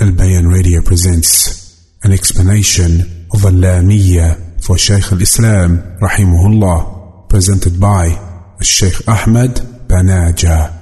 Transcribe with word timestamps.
Al-Bayan 0.00 0.48
Radio 0.48 0.80
presents 0.80 1.76
an 2.02 2.10
explanation 2.10 3.26
of 3.34 3.44
Al-Lamiyya 3.44 4.62
for 4.64 4.78
Shaykh 4.78 5.12
al-Islam 5.12 5.76
rahimahullah 6.00 7.28
presented 7.28 7.78
by 7.78 8.08
Shaykh 8.62 9.06
Ahmed 9.06 9.60
Banaja. 9.88 10.80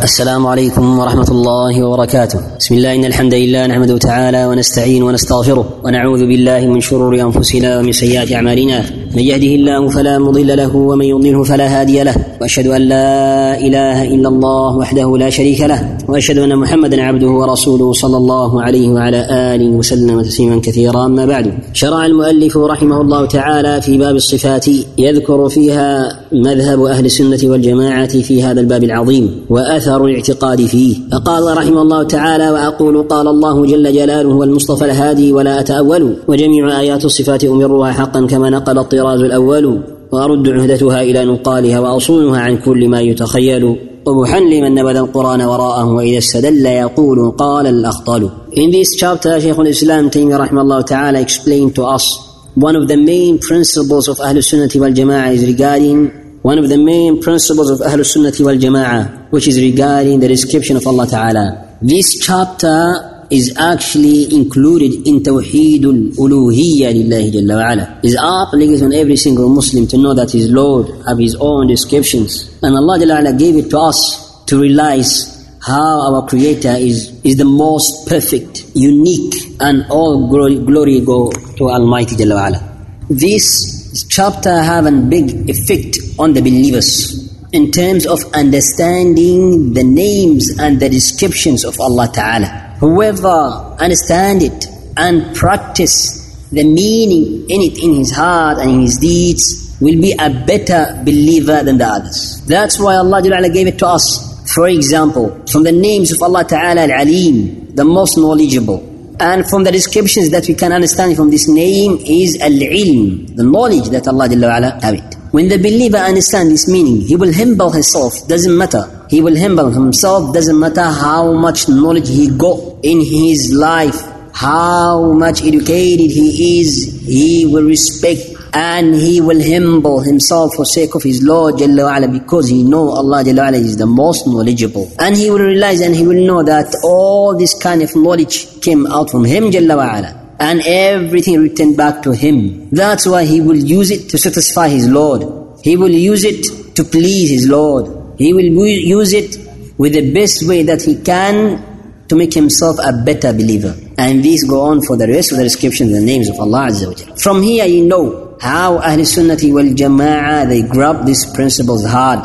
السلام 0.00 0.46
عليكم 0.46 0.98
ورحمة 0.98 1.28
الله 1.30 1.84
وبركاته 1.84 2.56
بسم 2.58 2.74
الله 2.74 2.94
إن 2.94 3.04
الحمد 3.04 3.34
لله 3.34 3.66
نحمده 3.66 3.98
تعالى 3.98 4.46
ونستعين 4.46 5.02
ونستغفره 5.02 5.80
ونعوذ 5.84 6.20
بالله 6.20 6.66
من 6.66 6.80
شرور 6.80 7.20
أنفسنا 7.20 7.78
ومن 7.78 7.92
سيئات 7.92 8.32
أعمالنا 8.32 8.84
من 9.16 9.22
يهده 9.22 9.46
الله 9.46 9.88
فلا 9.88 10.18
مضل 10.18 10.56
له 10.56 10.76
ومن 10.76 11.04
يضلله 11.04 11.42
فلا 11.42 11.80
هادي 11.80 12.02
له 12.02 12.14
وأشهد 12.40 12.66
أن 12.66 12.82
لا 12.82 13.58
إله 13.66 14.14
إلا 14.14 14.28
الله 14.28 14.76
وحده 14.76 15.18
لا 15.18 15.30
شريك 15.30 15.60
له 15.60 15.96
وأشهد 16.08 16.38
أن 16.38 16.56
محمدا 16.56 17.02
عبده 17.02 17.26
ورسوله 17.26 17.92
صلى 17.92 18.16
الله 18.16 18.62
عليه 18.62 18.88
وعلى 18.88 19.26
آله 19.30 19.68
وسلم 19.68 20.22
تسليما 20.22 20.60
كثيرا 20.60 21.06
أما 21.06 21.26
بعد. 21.26 21.52
شرع 21.72 22.06
المؤلف 22.06 22.56
رحمه 22.56 23.00
الله 23.00 23.26
تعالى 23.26 23.82
في 23.82 23.98
باب 23.98 24.16
الصفات 24.16 24.66
يذكر 24.98 25.48
فيها 25.48 26.20
مذهب 26.32 26.82
أهل 26.82 27.04
السنة 27.04 27.50
والجماعة 27.50 28.20
في 28.20 28.42
هذا 28.42 28.60
الباب 28.60 28.84
العظيم 28.84 29.24
أثر 29.50 30.04
الاعتقاد 30.04 30.66
فيه. 30.66 30.96
فقال 31.12 31.56
رحمه 31.56 31.82
الله 31.82 32.02
تعالى 32.02 32.50
وأقول 32.50 33.02
قال 33.02 33.28
الله 33.28 33.66
جل 33.66 33.92
جلاله 33.92 34.34
والمصطفى 34.34 34.84
الهادي 34.84 35.32
ولا 35.32 35.60
أتأول 35.60 36.16
وجميع 36.28 36.80
آيات 36.80 37.04
الصفات 37.04 37.44
أمرها 37.44 37.92
حقا 37.92 38.26
كما 38.26 38.50
نقل 38.50 38.78
الطراز 39.06 39.22
الأول 39.22 39.82
وأرد 40.12 40.48
عهدتها 40.48 41.02
إلى 41.02 41.24
نقالها 41.24 41.80
وأصونها 41.80 42.40
عن 42.40 42.56
كل 42.56 42.88
ما 42.88 43.00
يتخيل 43.00 43.76
قبحا 44.04 44.40
لمن 44.40 44.74
نبذ 44.74 44.96
القرآن 44.96 45.40
وراءه 45.40 45.92
وإذا 45.92 46.18
استدل 46.18 46.66
يقول 46.66 47.30
قال 47.30 47.66
الأخطل 47.66 48.30
In 48.52 48.70
this 48.70 48.96
chapter 48.96 49.40
Shaykh 49.40 49.58
al-Islam 49.58 50.10
Taymi 50.10 50.36
rahimahullah 50.36 50.86
ta'ala 50.86 51.20
explained 51.20 51.74
to 51.76 51.84
us 51.84 52.04
one 52.54 52.74
of 52.74 52.88
the 52.88 52.96
main 52.96 53.38
principles 53.38 54.08
of 54.08 54.16
Sunnah 54.16 54.68
wal 54.74 54.92
Jama'ah 54.92 55.32
is 55.34 55.46
regarding 55.46 56.06
one 56.42 56.58
of 56.58 56.68
the 56.68 56.78
main 56.78 57.22
principles 57.22 57.70
of 57.70 57.78
Sunnah 57.78 58.32
wal 58.40 58.56
Jama'ah, 58.56 59.30
which 59.30 59.46
is 59.46 59.60
regarding 59.60 60.18
the 60.20 60.28
description 60.28 60.76
of 60.76 60.86
Allah 60.86 61.06
Ta'ala. 61.06 61.76
This 61.82 62.18
chapter 62.18 63.15
is 63.30 63.56
actually 63.58 64.34
included 64.34 65.06
in 65.06 65.22
Tawheedul 65.22 66.16
Uluhiyya 66.16 66.92
Lillahi 66.92 67.30
Jalla. 67.32 68.04
Is 68.04 68.16
obligate 68.16 68.82
on 68.82 68.92
every 68.92 69.16
single 69.16 69.48
Muslim 69.48 69.86
to 69.88 69.98
know 69.98 70.14
that 70.14 70.30
his 70.30 70.50
Lord 70.50 70.88
have 71.06 71.18
his 71.18 71.36
own 71.40 71.66
descriptions. 71.66 72.58
And 72.62 72.76
Allah 72.76 72.98
Jalla 72.98 73.38
gave 73.38 73.56
it 73.56 73.70
to 73.70 73.78
us 73.78 74.44
to 74.46 74.60
realize 74.60 75.34
how 75.66 76.14
our 76.14 76.28
Creator 76.28 76.76
is, 76.78 77.20
is 77.24 77.36
the 77.36 77.44
most 77.44 78.08
perfect, 78.08 78.64
unique, 78.74 79.34
and 79.60 79.84
all 79.90 80.28
glory, 80.28 80.58
glory 80.58 81.00
go 81.00 81.30
to 81.30 81.70
Almighty 81.70 82.14
Jalla 82.16 82.76
this 83.08 84.04
chapter 84.10 84.50
have 84.50 84.84
a 84.86 84.90
big 84.90 85.48
effect 85.48 85.96
on 86.18 86.32
the 86.32 86.40
believers 86.40 87.32
in 87.52 87.70
terms 87.70 88.04
of 88.04 88.18
understanding 88.34 89.72
the 89.74 89.84
names 89.84 90.58
and 90.58 90.80
the 90.80 90.88
descriptions 90.88 91.64
of 91.64 91.78
Allah 91.80 92.10
Ta'ala. 92.12 92.65
Whoever 92.80 93.76
understand 93.78 94.42
it 94.42 94.66
and 94.96 95.34
practice 95.34 96.22
the 96.50 96.64
meaning 96.64 97.48
in 97.50 97.60
it 97.62 97.82
in 97.82 97.94
his 97.94 98.12
heart 98.12 98.58
and 98.58 98.70
in 98.70 98.80
his 98.82 98.98
deeds 98.98 99.76
will 99.80 100.00
be 100.00 100.12
a 100.12 100.30
better 100.46 101.02
believer 101.04 101.62
than 101.62 101.78
the 101.78 101.86
others. 101.86 102.42
That's 102.46 102.78
why 102.78 102.94
Allah 102.96 103.22
gave 103.50 103.66
it 103.66 103.78
to 103.80 103.86
us. 103.86 104.52
For 104.54 104.68
example, 104.68 105.44
from 105.50 105.64
the 105.64 105.72
names 105.72 106.12
of 106.12 106.22
Allah 106.22 106.44
Ta'ala 106.44 106.82
Al-Alim, 106.82 107.74
the 107.74 107.84
most 107.84 108.16
knowledgeable, 108.16 108.78
and 109.18 109.48
from 109.48 109.64
the 109.64 109.72
descriptions 109.72 110.30
that 110.30 110.46
we 110.46 110.54
can 110.54 110.72
understand 110.72 111.16
from 111.16 111.30
this 111.30 111.48
name 111.48 111.98
is 112.04 112.40
al-ilm, 112.40 113.34
the 113.34 113.42
knowledge 113.42 113.88
that 113.88 114.06
Allah 114.06 114.28
Jalla 114.28 114.82
have 114.82 114.94
it. 114.94 115.15
When 115.36 115.48
the 115.48 115.58
believer 115.58 115.98
understands 115.98 116.50
this 116.50 116.66
meaning, 116.66 117.02
he 117.02 117.14
will 117.14 117.30
humble 117.30 117.70
himself, 117.70 118.26
doesn't 118.26 118.56
matter. 118.56 118.84
He 119.10 119.20
will 119.20 119.38
humble 119.38 119.70
himself, 119.70 120.32
doesn't 120.32 120.58
matter 120.58 120.84
how 120.84 121.30
much 121.34 121.68
knowledge 121.68 122.08
he 122.08 122.30
got 122.30 122.58
in 122.82 123.02
his 123.04 123.52
life, 123.52 124.00
how 124.32 125.12
much 125.12 125.42
educated 125.42 126.10
he 126.10 126.60
is, 126.62 127.02
he 127.04 127.44
will 127.44 127.64
respect 127.64 128.22
and 128.54 128.94
he 128.94 129.20
will 129.20 129.42
humble 129.44 130.00
himself 130.00 130.54
for 130.54 130.64
sake 130.64 130.94
of 130.94 131.02
his 131.02 131.22
Lord 131.22 131.56
Jalla 131.56 131.84
wa'ala 131.84 132.10
because 132.10 132.48
he 132.48 132.62
know 132.62 132.88
Allah 132.88 133.22
Jalla 133.22 133.50
wa'ala 133.50 133.60
is 133.60 133.76
the 133.76 133.84
most 133.84 134.26
knowledgeable. 134.26 134.90
And 134.98 135.14
he 135.14 135.28
will 135.28 135.40
realize 135.40 135.82
and 135.82 135.94
he 135.94 136.06
will 136.06 136.26
know 136.26 136.42
that 136.44 136.74
all 136.82 137.36
this 137.36 137.52
kind 137.62 137.82
of 137.82 137.94
knowledge 137.94 138.62
came 138.62 138.86
out 138.86 139.10
from 139.10 139.26
him 139.26 139.50
Jalla 139.50 139.76
wa'ala. 139.84 140.25
And 140.38 140.60
everything 140.64 141.40
returned 141.40 141.76
back 141.76 142.02
to 142.02 142.12
him. 142.12 142.68
That's 142.70 143.06
why 143.06 143.24
he 143.24 143.40
will 143.40 143.56
use 143.56 143.90
it 143.90 144.10
to 144.10 144.18
satisfy 144.18 144.68
his 144.68 144.88
Lord. 144.88 145.60
He 145.62 145.76
will 145.76 145.90
use 145.90 146.24
it 146.24 146.74
to 146.76 146.84
please 146.84 147.30
his 147.30 147.48
Lord. 147.48 148.18
He 148.18 148.32
will 148.32 148.44
use 148.44 149.12
it 149.12 149.38
with 149.78 149.94
the 149.94 150.12
best 150.12 150.46
way 150.46 150.62
that 150.64 150.82
he 150.82 151.00
can 151.02 152.06
to 152.08 152.16
make 152.16 152.32
himself 152.34 152.76
a 152.84 152.92
better 153.04 153.32
believer. 153.32 153.74
And 153.98 154.22
these 154.22 154.44
go 154.44 154.60
on 154.62 154.82
for 154.82 154.96
the 154.96 155.08
rest 155.08 155.32
of 155.32 155.38
the 155.38 155.44
descriptions, 155.44 155.92
the 155.92 156.00
names 156.00 156.28
of 156.28 156.38
Allah 156.38 156.68
Azza 156.68 157.08
wa 157.08 157.16
From 157.16 157.42
here 157.42 157.64
you 157.66 157.84
know 157.86 158.36
how 158.40 158.76
Ahl 158.78 158.98
Sunnati 158.98 159.52
wal 159.52 159.64
Jama'ah 159.64 160.48
they 160.48 160.62
grab 160.62 161.06
these 161.06 161.24
principles 161.34 161.84
hard 161.86 162.20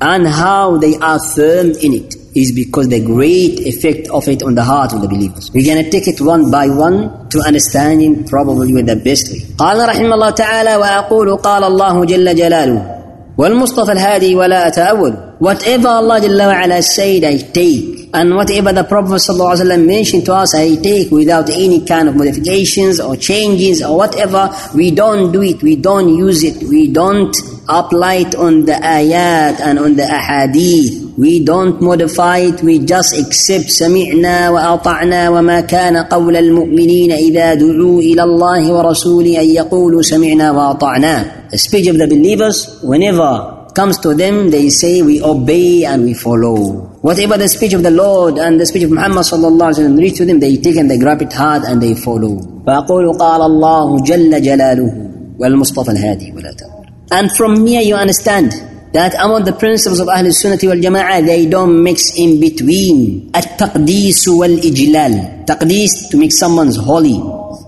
and 0.00 0.26
how 0.26 0.76
they 0.78 0.96
are 0.96 1.18
firm 1.34 1.70
in 1.70 1.94
it 1.94 2.14
is 2.35 2.51
because 2.53 2.89
the 2.89 3.03
great 3.03 3.59
effect 3.59 4.07
of 4.09 4.27
it 4.27 4.43
on 4.43 4.55
the 4.55 4.63
heart 4.63 4.93
of 4.93 5.01
the 5.01 5.07
believers. 5.07 5.51
We're 5.53 5.65
going 5.65 5.83
to 5.83 5.89
take 5.89 6.07
it 6.07 6.21
one 6.21 6.51
by 6.51 6.67
one 6.67 7.29
to 7.29 7.41
understanding 7.45 8.25
probably 8.25 8.73
with 8.73 8.85
the 8.87 8.95
best 8.95 9.31
way. 9.31 9.39
قال 9.57 9.77
رحمه 9.89 10.13
الله 10.13 10.29
تعالى 10.29 10.75
وأقول 10.75 11.35
قال 11.37 11.63
الله 11.63 12.05
جل 12.05 12.35
جلاله 12.35 12.95
والمصطفى 13.37 13.91
الهادي 13.91 14.35
ولا 14.35 14.67
أتأول 14.67 15.29
Whatever 15.39 15.87
Allah 15.87 16.19
Jalla 16.19 16.51
wa'ala 16.51 16.83
said, 16.83 17.23
I 17.23 17.37
take. 17.37 18.09
And 18.13 18.35
whatever 18.35 18.73
the 18.73 18.83
Prophet 18.83 19.21
ﷺ 19.23 19.85
mentioned 19.87 20.25
to 20.25 20.33
us, 20.33 20.53
I 20.53 20.75
take 20.75 21.11
without 21.11 21.49
any 21.49 21.85
kind 21.85 22.09
of 22.09 22.17
modifications 22.17 22.99
or 22.99 23.15
changes 23.15 23.81
or 23.81 23.95
whatever. 23.95 24.49
We 24.75 24.91
don't 24.91 25.31
do 25.31 25.41
it. 25.41 25.61
We 25.63 25.77
don't 25.77 26.09
use 26.09 26.43
it. 26.43 26.67
We 26.67 26.91
don't 26.91 27.33
apply 27.69 28.15
it 28.15 28.35
on 28.35 28.65
the 28.65 28.73
ayat 28.73 29.61
and 29.61 29.79
on 29.79 29.95
the 29.95 30.03
ahadith. 30.03 31.02
We 31.17 31.43
don't 31.43 31.81
modify 31.81 32.37
it, 32.37 32.61
we 32.63 32.79
just 32.79 33.13
accept 33.17 33.69
سمعنا 33.69 34.49
وأطعنا 34.49 35.29
وما 35.29 35.59
كان 35.61 35.97
قول 35.97 36.35
المؤمنين 36.37 37.11
إذا 37.11 37.53
دعوا 37.53 38.01
إلى 38.01 38.23
الله 38.23 38.73
ورسوله 38.73 39.41
أن 39.41 39.45
يقولوا 39.45 40.01
سمعنا 40.01 40.51
وأطعنا. 40.51 41.49
The 41.51 41.57
speech 41.57 41.87
of 41.87 41.97
the 41.97 42.07
believers, 42.07 42.79
whenever 42.83 43.67
comes 43.75 43.97
to 43.99 44.13
them, 44.13 44.49
they 44.49 44.69
say 44.69 45.01
we 45.01 45.21
obey 45.21 45.85
and 45.85 46.03
we 46.03 46.13
follow. 46.13 46.87
Whatever 47.01 47.37
the 47.37 47.47
speech 47.47 47.73
of 47.73 47.83
the 47.83 47.91
Lord 47.91 48.37
and 48.37 48.59
the 48.59 48.65
speech 48.65 48.83
of 48.83 48.91
Muhammad 48.91 49.23
sallallahu 49.25 49.71
alaihi 49.71 49.87
wasallam 49.87 49.99
reach 49.99 50.17
to 50.17 50.25
them, 50.25 50.39
they 50.39 50.57
take 50.57 50.75
and 50.75 50.89
they 50.91 50.97
grab 50.97 51.21
it 51.21 51.31
hard 51.33 51.63
and 51.63 51.81
they 51.81 51.95
follow. 51.95 52.35
فأقول 52.67 53.17
قال 53.17 53.41
الله 53.41 54.03
جل 54.03 54.41
جلاله 54.41 55.09
والمصطفى 55.39 55.91
الهادي 55.91 56.33
ولا 56.35 56.51
تقول. 56.51 56.85
And 57.11 57.31
from 57.31 57.65
here 57.65 57.81
you 57.81 57.95
understand 57.95 58.53
that 58.94 59.12
among 59.18 59.42
the 59.42 59.52
principles 59.52 59.98
of 59.98 60.08
Ahl 60.08 60.30
Sunnah 60.30 60.56
wal 60.62 60.78
Jama'ah, 60.78 61.26
they 61.26 61.46
don't 61.46 61.82
mix 61.82 62.16
in 62.16 62.38
between 62.38 63.28
at-taqdees 63.34 64.22
wal-ijlal. 64.30 65.44
Taqdees, 65.44 66.10
to 66.10 66.16
make 66.16 66.30
someone's 66.32 66.76
holy. 66.76 67.18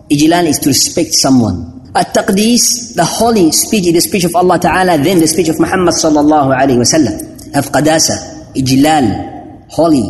Ijlal 0.09 0.47
is 0.47 0.61
to 0.61 0.69
respect 0.71 1.13
someone. 1.13 1.91
At-taqdees, 1.97 2.95
the 2.95 3.05
holy 3.05 3.51
speech, 3.51 3.93
the 3.93 4.01
speech 4.01 4.23
of 4.23 4.37
Allah 4.37 4.61
Ta'ala, 4.61 4.99
then 4.99 5.19
the 5.19 5.27
speech 5.27 5.49
of 5.49 5.59
Muhammad 5.59 5.95
sallallahu 5.95 6.55
alayhi 6.55 6.79
wasallam. 6.79 7.19
Have 7.55 7.67
qadasa, 7.75 8.55
ijlal, 8.55 9.67
holy, 9.69 10.07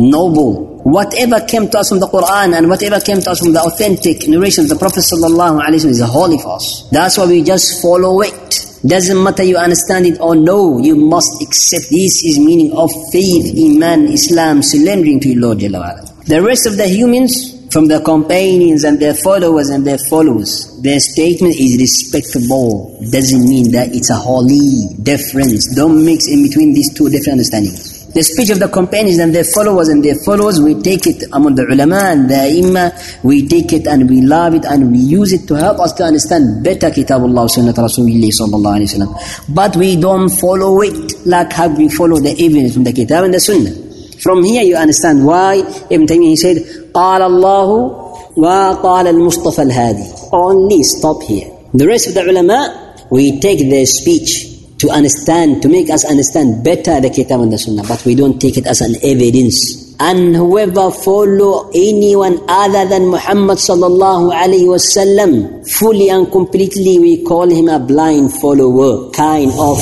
noble. 0.00 0.82
Whatever 0.82 1.46
came 1.46 1.68
to 1.70 1.78
us 1.78 1.90
from 1.90 2.00
the 2.00 2.08
Quran 2.08 2.56
and 2.56 2.68
whatever 2.68 2.98
came 2.98 3.20
to 3.20 3.30
us 3.30 3.38
from 3.38 3.52
the 3.52 3.60
authentic 3.60 4.26
narration 4.26 4.64
of 4.64 4.70
the 4.70 4.76
Prophet 4.76 5.04
sallallahu 5.06 5.60
alayhi 5.62 5.84
wasallam 5.84 5.90
is 5.90 6.00
holy 6.00 6.38
for 6.38 6.56
us. 6.56 6.88
That's 6.90 7.18
why 7.18 7.26
we 7.26 7.42
just 7.44 7.80
follow 7.80 8.22
it. 8.22 8.66
Doesn't 8.86 9.22
matter 9.22 9.42
you 9.42 9.56
understand 9.58 10.06
it 10.06 10.18
or 10.20 10.34
no, 10.34 10.78
you 10.78 10.96
must 10.96 11.42
accept 11.42 11.90
this 11.90 12.24
is 12.24 12.38
meaning 12.38 12.72
of 12.72 12.90
faith, 13.12 13.52
Iman, 13.58 14.08
Islam, 14.08 14.62
surrendering 14.62 15.20
to 15.20 15.28
your 15.28 15.40
Lord 15.42 15.58
Jalla 15.58 16.24
The 16.24 16.40
rest 16.42 16.66
of 16.66 16.78
the 16.78 16.88
humans, 16.88 17.60
from 17.70 17.86
their 17.86 18.00
companions 18.00 18.84
and 18.84 18.98
their 18.98 19.14
followers 19.14 19.68
and 19.68 19.86
their 19.86 19.98
followers. 19.98 20.80
Their 20.82 20.98
statement 20.98 21.54
is 21.54 21.78
respectable. 21.78 22.98
Doesn't 23.10 23.48
mean 23.48 23.70
that 23.72 23.94
it's 23.94 24.10
a 24.10 24.16
holy 24.16 24.88
difference. 25.02 25.74
Don't 25.76 26.04
mix 26.04 26.26
in 26.26 26.42
between 26.42 26.72
these 26.74 26.92
two 26.92 27.08
different 27.10 27.38
understandings. 27.38 27.89
The 28.15 28.23
speech 28.23 28.49
of 28.49 28.59
the 28.59 28.69
companions 28.69 29.19
and 29.19 29.35
their 29.35 29.43
followers 29.43 29.89
and 29.89 30.01
their 30.01 30.15
followers, 30.15 30.61
we 30.61 30.79
take 30.81 31.05
it 31.05 31.25
among 31.33 31.55
the 31.55 31.67
ulama 31.67 31.99
and 32.15 32.29
the 32.29 32.47
imma, 32.47 32.93
we 33.23 33.45
take 33.45 33.73
it 33.73 33.87
and 33.87 34.09
we 34.09 34.21
love 34.21 34.55
it 34.55 34.63
and 34.63 34.89
we 34.89 34.99
use 34.99 35.33
it 35.33 35.45
to 35.49 35.55
help 35.55 35.79
us 35.79 35.91
to 35.99 36.03
understand 36.05 36.63
better 36.63 36.89
Kitabullah 36.89 37.43
Sunnat 37.51 37.75
Rasulullah 37.75 38.31
sallallahu 38.31 38.79
alayhi 38.79 39.03
wa 39.03 39.19
But 39.49 39.75
we 39.75 39.99
don't 39.99 40.29
follow 40.29 40.79
it 40.79 41.25
like 41.27 41.51
how 41.51 41.67
we 41.67 41.89
follow 41.89 42.15
the 42.17 42.31
evidence 42.31 42.73
from 42.75 42.85
the 42.85 42.93
Kitab 42.93 43.25
and 43.25 43.33
the 43.33 43.41
Sunnah. 43.41 43.75
From 44.21 44.45
here 44.45 44.63
you 44.63 44.77
understand 44.77 45.25
why 45.25 45.55
Ibn 45.91 46.07
Taymiyyah 46.07 46.37
said, 46.37 46.57
قال 46.95 47.21
الله 47.21 47.67
وقال 48.37 49.07
المصطفى 49.07 49.61
الهادي. 49.61 50.31
Only 50.31 50.83
stop 50.83 51.21
here. 51.23 51.51
The 51.73 51.85
rest 51.85 52.07
of 52.07 52.13
the 52.13 52.23
ulama, 52.23 53.03
we 53.11 53.41
take 53.41 53.69
their 53.69 53.85
speech 53.85 54.48
to 54.79 54.89
understand, 54.89 55.61
to 55.61 55.69
make 55.69 55.89
us 55.89 56.03
understand 56.05 56.63
better 56.63 56.99
the 56.99 57.09
Kitab 57.09 57.41
and 57.41 57.51
the 57.51 57.57
Sunnah, 57.57 57.83
but 57.87 58.03
we 58.05 58.15
don't 58.15 58.39
take 58.39 58.57
it 58.57 58.67
as 58.67 58.81
an 58.81 58.95
evidence. 59.03 59.95
And 59.99 60.35
whoever 60.35 60.91
follow 60.91 61.71
anyone 61.73 62.39
other 62.49 62.85
than 62.85 63.07
Muhammad 63.07 63.57
sallallahu 63.57 64.33
alayhi 64.33 64.67
wasallam, 64.67 65.65
fully 65.71 66.09
and 66.09 66.29
completely, 66.29 66.99
we 66.99 67.23
call 67.23 67.49
him 67.49 67.69
a 67.69 67.79
blind 67.79 68.33
follower, 68.33 69.09
kind 69.11 69.51
of 69.57 69.79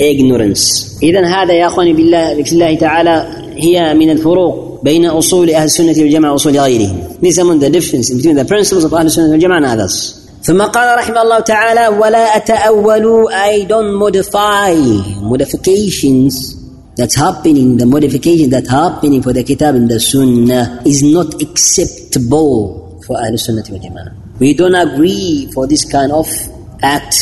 ignorance. 0.00 0.96
إذا 1.02 1.26
هذا 1.26 1.52
يا 1.52 1.66
أخواني 1.66 1.92
بالله 1.92 2.42
بسم 2.42 2.54
الله 2.54 2.74
تعالى 2.74 3.44
هي 3.56 3.94
من 3.94 4.10
الفروق 4.10 4.80
بين 4.82 5.06
أصول 5.06 5.50
أهل 5.50 5.64
السنة 5.64 5.94
والجماعة 5.98 6.32
وأصول 6.32 6.58
غيرهم. 6.58 7.20
This 7.20 7.32
is 7.32 7.38
among 7.38 7.58
the 7.58 7.70
difference 7.70 8.10
between 8.10 8.36
the 8.36 8.44
principles 8.44 8.84
of 8.84 8.94
أهل 8.94 9.06
السنة 9.06 9.30
والجماعة 9.30 9.58
and 9.58 9.66
others. 9.66 10.19
ثم 10.46 10.62
قال 10.62 10.98
رحمه 10.98 11.22
الله 11.22 11.40
تعالى 11.40 11.88
ولا 11.98 12.36
أتأول 12.36 13.26
I 13.32 13.64
don't 13.64 13.94
modify 13.94 14.74
modifications 15.20 16.54
that's 16.94 17.16
happening 17.16 17.76
the 17.76 17.86
modification 17.86 18.50
that's 18.50 18.70
happening 18.70 19.22
for 19.22 19.32
the 19.32 19.42
kitab 19.42 19.74
and 19.74 19.88
the 19.88 19.98
sunnah 19.98 20.82
is 20.86 21.02
not 21.02 21.42
acceptable 21.42 23.02
for 23.04 23.16
Ahlul 23.16 23.38
Sunnah 23.38 23.62
wal 23.70 23.80
Jama'ah 23.80 24.38
we 24.38 24.54
don't 24.54 24.74
agree 24.74 25.50
for 25.52 25.66
this 25.66 25.84
kind 25.90 26.12
of 26.12 26.28
act 26.82 27.14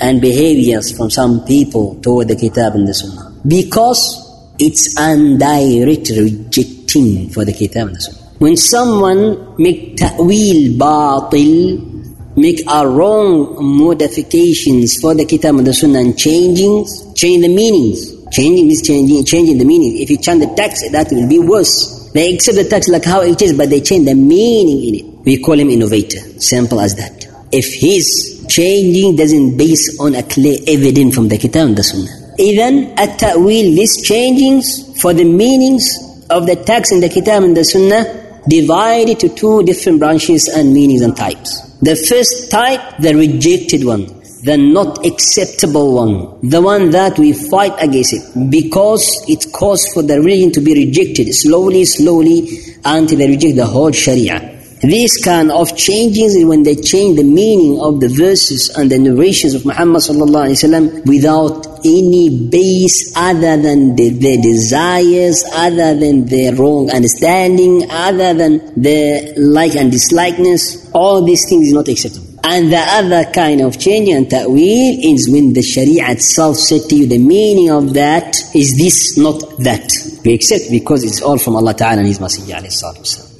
and 0.00 0.20
behaviors 0.20 0.94
from 0.96 1.10
some 1.10 1.44
people 1.44 1.98
toward 2.02 2.28
the 2.28 2.36
kitab 2.36 2.74
and 2.74 2.86
the 2.86 2.94
sunnah 2.94 3.32
because 3.46 4.20
it's 4.58 4.98
indirect 5.00 6.10
rejecting 6.10 7.30
for 7.30 7.44
the 7.44 7.52
kitab 7.52 7.88
and 7.88 7.96
the 7.96 8.00
sunnah 8.00 8.26
when 8.38 8.56
someone 8.56 9.54
make 9.56 9.96
ta'wil 9.96 10.76
batil 10.76 11.89
make 12.35 12.61
our 12.67 12.89
wrong 12.89 13.57
modifications 13.59 14.97
for 15.01 15.13
the 15.13 15.25
Kitab 15.25 15.55
and 15.55 15.67
the 15.67 15.73
Sunnah 15.73 15.99
and 15.99 16.17
changing, 16.17 16.85
change 17.15 17.41
the 17.43 17.53
meanings. 17.53 18.17
Changing 18.31 18.71
is 18.71 18.81
changing, 18.81 19.25
changing 19.25 19.57
the 19.57 19.65
meaning. 19.65 20.01
If 20.01 20.09
you 20.09 20.17
change 20.17 20.39
the 20.39 20.53
text, 20.55 20.89
that 20.91 21.11
will 21.11 21.27
be 21.27 21.39
worse. 21.39 22.09
They 22.13 22.33
accept 22.33 22.57
the 22.57 22.63
text 22.63 22.89
like 22.89 23.03
how 23.03 23.21
it 23.21 23.41
is, 23.41 23.53
but 23.53 23.69
they 23.69 23.81
change 23.81 24.05
the 24.05 24.15
meaning 24.15 24.87
in 24.87 24.95
it. 24.95 25.25
We 25.25 25.41
call 25.41 25.59
him 25.59 25.69
innovator. 25.69 26.19
Simple 26.39 26.79
as 26.79 26.95
that. 26.95 27.27
If 27.51 27.73
his 27.73 28.45
changing 28.47 29.17
doesn't 29.17 29.57
base 29.57 29.99
on 29.99 30.15
a 30.15 30.23
clear 30.23 30.57
evidence 30.67 31.15
from 31.15 31.27
the 31.27 31.37
Kitab 31.37 31.67
and 31.67 31.77
the 31.77 31.83
Sunnah. 31.83 32.35
Even 32.39 32.97
at 32.97 33.19
ta'wil, 33.19 33.75
these 33.75 34.07
changings 34.07 34.99
for 35.01 35.13
the 35.13 35.25
meanings 35.25 35.83
of 36.29 36.47
the 36.47 36.55
text 36.55 36.93
in 36.93 37.01
the 37.01 37.09
Kitab 37.09 37.43
and 37.43 37.55
the 37.55 37.65
Sunnah 37.65 38.41
divided 38.47 39.19
to 39.19 39.29
two 39.29 39.63
different 39.63 39.99
branches 39.99 40.47
and 40.47 40.73
meanings 40.73 41.01
and 41.01 41.15
types. 41.15 41.70
The 41.83 41.95
first 41.95 42.51
type, 42.51 42.97
the 42.99 43.15
rejected 43.15 43.83
one, 43.83 44.05
the 44.43 44.55
not 44.57 45.05
acceptable 45.05 45.95
one, 45.95 46.47
the 46.47 46.61
one 46.61 46.91
that 46.91 47.17
we 47.17 47.33
fight 47.33 47.73
against 47.79 48.13
it. 48.13 48.49
Because 48.51 49.25
it 49.27 49.51
caused 49.51 49.91
for 49.93 50.03
the 50.03 50.19
religion 50.19 50.51
to 50.51 50.61
be 50.61 50.73
rejected 50.73 51.33
slowly, 51.33 51.85
slowly 51.85 52.47
until 52.85 53.17
they 53.17 53.27
reject 53.27 53.55
the 53.55 53.65
whole 53.65 53.91
Sharia. 53.91 54.50
This 54.81 55.23
kind 55.23 55.51
of 55.51 55.69
changings 55.75 56.33
when 56.47 56.63
they 56.63 56.75
change 56.75 57.17
the 57.17 57.23
meaning 57.23 57.79
of 57.79 57.99
the 57.99 58.07
verses 58.07 58.71
and 58.75 58.89
the 58.89 58.97
narrations 58.97 59.53
of 59.53 59.63
Muhammad 59.63 60.01
sallallahu 60.01 61.05
without 61.05 61.67
any 61.85 62.49
base 62.49 63.13
other 63.15 63.57
than 63.61 63.95
the, 63.95 64.09
their 64.09 64.41
desires, 64.41 65.43
other 65.53 65.93
than 65.99 66.25
their 66.25 66.55
wrong 66.55 66.89
understanding, 66.89 67.85
other 67.91 68.33
than 68.33 68.81
their 68.81 69.33
like 69.37 69.75
and 69.75 69.91
dislikeness. 69.91 70.89
All 70.93 71.23
these 71.23 71.47
things 71.47 71.67
is 71.67 71.73
not 71.73 71.87
acceptable. 71.87 72.31
And 72.43 72.73
the 72.73 72.79
other 72.79 73.31
kind 73.31 73.61
of 73.61 73.77
change 73.79 74.09
and 74.09 74.27
ta'wil 74.27 74.97
is 75.03 75.29
when 75.29 75.53
the 75.53 75.61
Sharia 75.61 76.09
itself 76.09 76.57
said 76.57 76.89
to 76.89 76.95
you 76.95 77.05
the 77.05 77.19
meaning 77.19 77.69
of 77.69 77.93
that 77.93 78.35
is 78.55 78.75
this, 78.77 79.15
not 79.15 79.39
that. 79.59 79.87
We 80.25 80.33
accept 80.33 80.71
because 80.71 81.03
it's 81.03 81.21
all 81.21 81.37
from 81.37 81.55
Allah 81.55 81.75
Ta'ala 81.75 81.99
and 81.99 82.07
His 82.07 82.19
Messenger. 82.19 82.57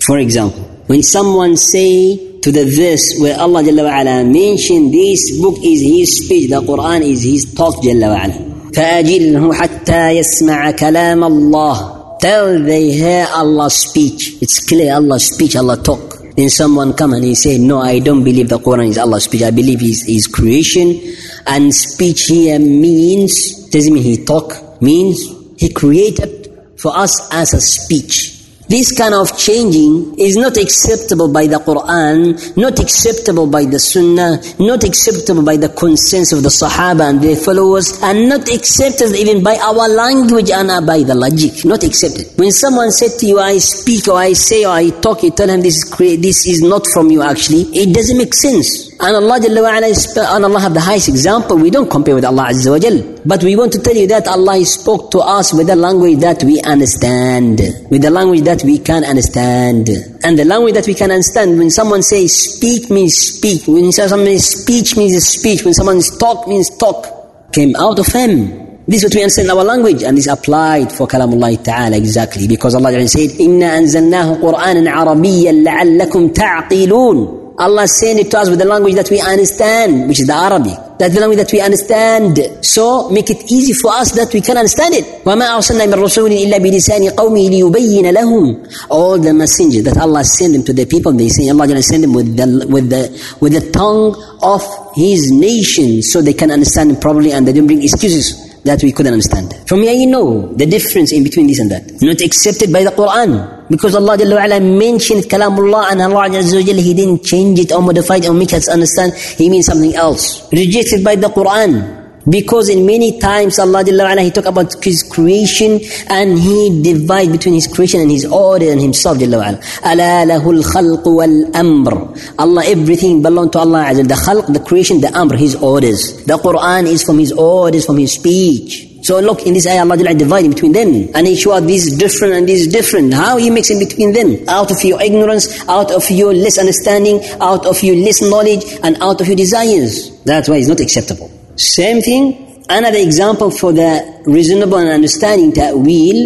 For 0.05 0.19
example, 0.19 0.80
when 0.86 1.02
someone 1.02 1.56
say 1.56 2.40
to 2.40 2.52
the 2.52 2.64
verse 2.64 3.18
where 3.20 3.38
Allah 3.38 3.62
Jalla 3.62 3.90
wa'ala 3.90 4.24
mentioned 4.24 4.94
this 4.94 5.40
book 5.40 5.56
is 5.64 5.82
His 5.82 6.24
speech, 6.24 6.50
the 6.50 6.60
Quran 6.60 7.02
is 7.02 7.22
His 7.22 7.54
talk 7.54 7.76
Jalla 7.82 8.14
wa'ala. 8.14 8.56
فأجله 8.76 9.54
حتى 9.54 10.10
يسمع 10.10 10.70
كلام 10.70 11.24
الله 11.24 11.96
Till 12.20 12.64
they 12.64 12.92
hear 12.92 13.26
Allah's 13.30 13.76
speech. 13.76 14.36
It's 14.40 14.64
clear 14.64 14.94
Allah's 14.94 15.34
speech, 15.34 15.54
Allah 15.54 15.76
talk. 15.82 16.16
Then 16.34 16.48
someone 16.48 16.94
come 16.94 17.12
and 17.12 17.24
he 17.24 17.34
say, 17.34 17.58
no, 17.58 17.80
I 17.80 17.98
don't 17.98 18.24
believe 18.24 18.48
the 18.48 18.58
Quran 18.58 18.88
is 18.88 18.98
Allah's 18.98 19.24
speech. 19.24 19.42
I 19.42 19.50
believe 19.50 19.80
His, 19.80 20.02
His 20.06 20.26
creation. 20.26 21.00
And 21.46 21.74
speech 21.74 22.26
here 22.26 22.58
means, 22.58 23.68
doesn't 23.68 23.92
mean 23.92 24.02
He 24.02 24.24
talk, 24.24 24.80
means 24.80 25.28
He 25.58 25.70
created 25.70 26.52
for 26.78 26.96
us 26.96 27.32
as 27.32 27.52
a 27.52 27.60
speech. 27.60 28.39
This 28.71 28.93
kind 28.97 29.13
of 29.13 29.37
changing 29.37 30.15
is 30.17 30.37
not 30.37 30.55
acceptable 30.55 31.27
by 31.27 31.45
the 31.45 31.57
Quran, 31.57 32.55
not 32.55 32.79
acceptable 32.79 33.45
by 33.45 33.65
the 33.65 33.77
Sunnah, 33.77 34.39
not 34.63 34.85
acceptable 34.85 35.43
by 35.43 35.57
the 35.57 35.67
consensus 35.67 36.31
of 36.31 36.43
the 36.43 36.47
Sahaba 36.47 37.09
and 37.09 37.21
their 37.21 37.35
followers, 37.35 38.01
and 38.01 38.29
not 38.29 38.47
accepted 38.47 39.13
even 39.13 39.43
by 39.43 39.57
our 39.57 39.89
language 39.89 40.49
and 40.51 40.69
by 40.87 41.03
the 41.03 41.13
logic. 41.13 41.65
Not 41.65 41.83
accepted. 41.83 42.31
When 42.39 42.51
someone 42.51 42.91
said 42.91 43.19
to 43.19 43.25
you, 43.25 43.39
I 43.39 43.57
speak 43.57 44.07
or 44.07 44.15
I 44.15 44.31
say 44.31 44.63
or 44.63 44.71
I 44.71 44.89
talk, 44.89 45.23
you 45.23 45.31
tell 45.31 45.49
him 45.49 45.59
this 45.59 45.75
is, 45.75 46.21
this 46.21 46.47
is 46.47 46.61
not 46.61 46.87
from 46.93 47.11
you 47.11 47.23
actually, 47.23 47.63
it 47.75 47.93
doesn't 47.93 48.17
make 48.17 48.33
sense. 48.33 48.90
And 49.00 49.16
Allah 49.16 49.38
Jalla 49.40 49.60
wa'ala 49.62 49.88
is, 49.88 50.16
and 50.16 50.44
Allah 50.44 50.60
have 50.60 50.74
the 50.74 50.80
highest 50.80 51.08
example. 51.08 51.56
We 51.56 51.70
don't 51.70 51.90
compare 51.90 52.14
with 52.14 52.24
Allah 52.24 52.48
Azza 52.50 52.70
wa 52.70 52.78
Jal. 52.78 53.20
But 53.24 53.44
we 53.44 53.56
want 53.56 53.72
to 53.72 53.80
tell 53.80 53.94
you 53.94 54.06
that 54.08 54.26
Allah 54.26 54.64
spoke 54.64 55.10
to 55.12 55.18
us 55.18 55.52
with 55.52 55.66
the 55.66 55.76
language 55.76 56.20
that 56.20 56.42
we 56.44 56.60
understand. 56.62 57.60
With 57.90 58.02
the 58.02 58.10
language 58.10 58.42
that 58.42 58.62
we 58.64 58.78
can 58.78 59.04
understand. 59.04 59.88
And 60.24 60.38
the 60.38 60.44
language 60.44 60.74
that 60.74 60.86
we 60.86 60.94
can 60.94 61.10
understand, 61.10 61.58
when 61.58 61.70
someone 61.70 62.02
says 62.02 62.32
speak 62.34 62.90
means 62.90 63.16
speak. 63.16 63.66
When 63.66 63.92
someone 63.92 64.26
says 64.26 64.62
speech 64.62 64.96
means 64.96 65.26
speech. 65.26 65.64
When 65.64 65.74
someone 65.74 66.00
says 66.00 66.18
talk 66.18 66.48
means 66.48 66.70
talk. 66.76 67.52
Came 67.52 67.76
out 67.76 67.98
of 67.98 68.06
him. 68.06 68.66
This 68.88 69.02
is 69.02 69.10
what 69.10 69.14
we 69.16 69.22
understand 69.22 69.46
in 69.46 69.56
our 69.56 69.64
language 69.64 70.02
and 70.04 70.16
is 70.16 70.28
applied 70.28 70.92
for 70.92 71.08
Kalamullah 71.08 71.62
Ta'ala 71.64 71.96
exactly 71.96 72.46
because 72.46 72.74
Allah 72.76 72.92
said, 73.08 73.30
إِنَّا 73.30 73.82
أَنزَلْنَاهُ 73.82 74.40
قُرْآنًا 74.40 74.90
عَرَبِيًّا 74.90 75.52
لَعَلَّكُمْ 75.64 76.32
تَعْقِلُونَ 76.32 77.39
Allah 77.60 77.88
sent 77.88 78.20
it 78.20 78.30
to 78.32 78.38
us 78.38 78.50
with 78.50 78.58
the 78.58 78.66
language 78.66 78.94
that 78.96 79.10
we 79.10 79.18
understand, 79.20 80.08
which 80.08 80.20
is 80.20 80.26
the 80.26 80.34
Arabic. 80.34 80.76
That's 80.98 81.14
the 81.14 81.20
language 81.20 81.38
that 81.38 81.52
we 81.52 81.60
understand. 81.60 82.36
So 82.60 83.08
make 83.10 83.30
it 83.30 83.50
easy 83.50 83.72
for 83.72 83.92
us 83.92 84.12
that 84.12 84.32
we 84.32 84.40
can 84.42 84.58
understand 84.58 84.94
it. 84.94 85.04
وَمَا 85.24 85.56
أَرْسَلْنَا 85.56 85.88
مِن 85.88 85.96
رَسُولٍ 86.04 86.32
إِلَّا 86.32 86.58
بِلِسَانِ 86.60 87.16
قَوْمِهِ 87.16 87.48
لِيُبَيِّنَ 87.48 88.12
لَهُمْ 88.12 88.86
All 88.90 89.18
the 89.18 89.32
messengers 89.32 89.84
that 89.84 89.96
Allah 89.96 90.24
sent 90.24 90.52
them 90.52 90.64
to 90.64 90.72
the 90.74 90.84
people, 90.84 91.12
they 91.12 91.28
say 91.28 91.48
Allah 91.48 91.66
send 91.82 92.04
them 92.04 92.12
with 92.12 92.36
the, 92.36 92.66
with 92.68 92.90
the, 92.90 93.36
with 93.40 93.52
the 93.54 93.70
tongue 93.70 94.14
of 94.42 94.62
His 94.94 95.32
nation 95.32 96.02
so 96.02 96.20
they 96.20 96.34
can 96.34 96.50
understand 96.50 96.92
it 96.92 97.00
properly 97.00 97.32
and 97.32 97.48
they 97.48 97.52
don't 97.54 97.66
bring 97.66 97.82
excuses 97.82 98.49
that 98.63 98.83
we 98.83 98.91
couldn't 98.91 99.13
understand. 99.13 99.53
From 99.67 99.81
here 99.81 99.93
you 99.93 100.07
know 100.07 100.53
the 100.53 100.65
difference 100.65 101.11
in 101.11 101.23
between 101.23 101.47
this 101.47 101.59
and 101.59 101.71
that. 101.71 102.01
Not 102.01 102.21
accepted 102.21 102.71
by 102.71 102.83
the 102.83 102.91
Quran. 102.91 103.69
Because 103.69 103.95
Allah 103.95 104.17
Jalla 104.17 104.37
wa'ala 104.37 104.59
mentioned 104.77 105.23
Kalamullah 105.23 105.91
and 105.91 106.01
Allah 106.01 106.27
wa 106.27 106.29
He 106.29 106.93
didn't 106.93 107.23
change 107.23 107.59
it 107.59 107.71
or 107.71 107.81
modify 107.81 108.17
it 108.17 108.27
or 108.27 108.33
make 108.33 108.53
us 108.53 108.67
understand. 108.67 109.13
He 109.13 109.49
means 109.49 109.65
something 109.65 109.95
else. 109.95 110.51
Rejected 110.51 111.03
by 111.03 111.15
the 111.15 111.27
Quran. 111.27 112.00
Because 112.29 112.69
in 112.69 112.85
many 112.85 113.19
times 113.19 113.57
Allah 113.57 113.83
Jalla 113.83 114.21
He 114.21 114.29
talk 114.29 114.45
about 114.45 114.83
His 114.83 115.01
creation 115.03 115.79
and 116.07 116.37
He 116.37 116.81
divides 116.83 117.31
between 117.31 117.55
His 117.55 117.67
creation 117.67 118.01
and 118.01 118.11
His 118.11 118.25
order 118.25 118.71
and 118.71 118.79
Himself 118.79 119.17
Jalla 119.17 119.59
khalq 119.81 121.05
wal 121.05 121.55
amr. 121.55 122.13
Allah 122.37 122.63
everything 122.65 123.21
belongs 123.21 123.51
to 123.51 123.59
Allah 123.59 123.85
Azza 123.85 124.07
The 124.07 124.13
khalq, 124.13 124.53
the 124.53 124.59
creation, 124.59 125.01
the 125.01 125.11
amr, 125.17 125.35
His 125.35 125.55
orders. 125.55 126.23
The 126.25 126.37
Quran 126.37 126.85
is 126.85 127.03
from 127.03 127.17
His 127.19 127.31
orders, 127.31 127.85
from 127.85 127.97
His 127.97 128.13
speech. 128.13 128.87
So 129.03 129.19
look 129.19 129.41
in 129.47 129.55
this 129.55 129.65
ayah 129.65 129.81
Allah 129.81 129.97
Jalla 129.97 130.15
dividing 130.17 130.51
between 130.51 130.73
them 130.73 131.09
and 131.15 131.25
He 131.25 131.35
showed 131.35 131.61
this 131.61 131.87
is 131.87 131.97
different 131.97 132.33
and 132.35 132.47
this 132.47 132.61
is 132.61 132.67
different. 132.67 133.13
How 133.13 133.37
He 133.37 133.49
makes 133.49 133.71
in 133.71 133.79
between 133.79 134.13
them? 134.13 134.47
Out 134.47 134.69
of 134.69 134.83
your 134.83 135.01
ignorance, 135.01 135.67
out 135.67 135.91
of 135.91 136.07
your 136.11 136.33
less 136.33 136.59
understanding, 136.59 137.19
out 137.41 137.65
of 137.65 137.81
your 137.81 137.95
less 137.95 138.21
knowledge, 138.21 138.63
and 138.83 139.01
out 139.01 139.19
of 139.19 139.27
your 139.27 139.35
desires. 139.35 140.11
That's 140.23 140.47
why 140.47 140.57
it's 140.57 140.67
not 140.67 140.79
acceptable. 140.79 141.40
Same 141.60 142.00
thing, 142.02 142.64
another 142.68 142.98
example 142.98 143.50
for 143.50 143.72
the 143.72 144.22
reasonable 144.26 144.78
and 144.78 144.90
understanding 144.90 145.52
ta'wil 145.52 146.18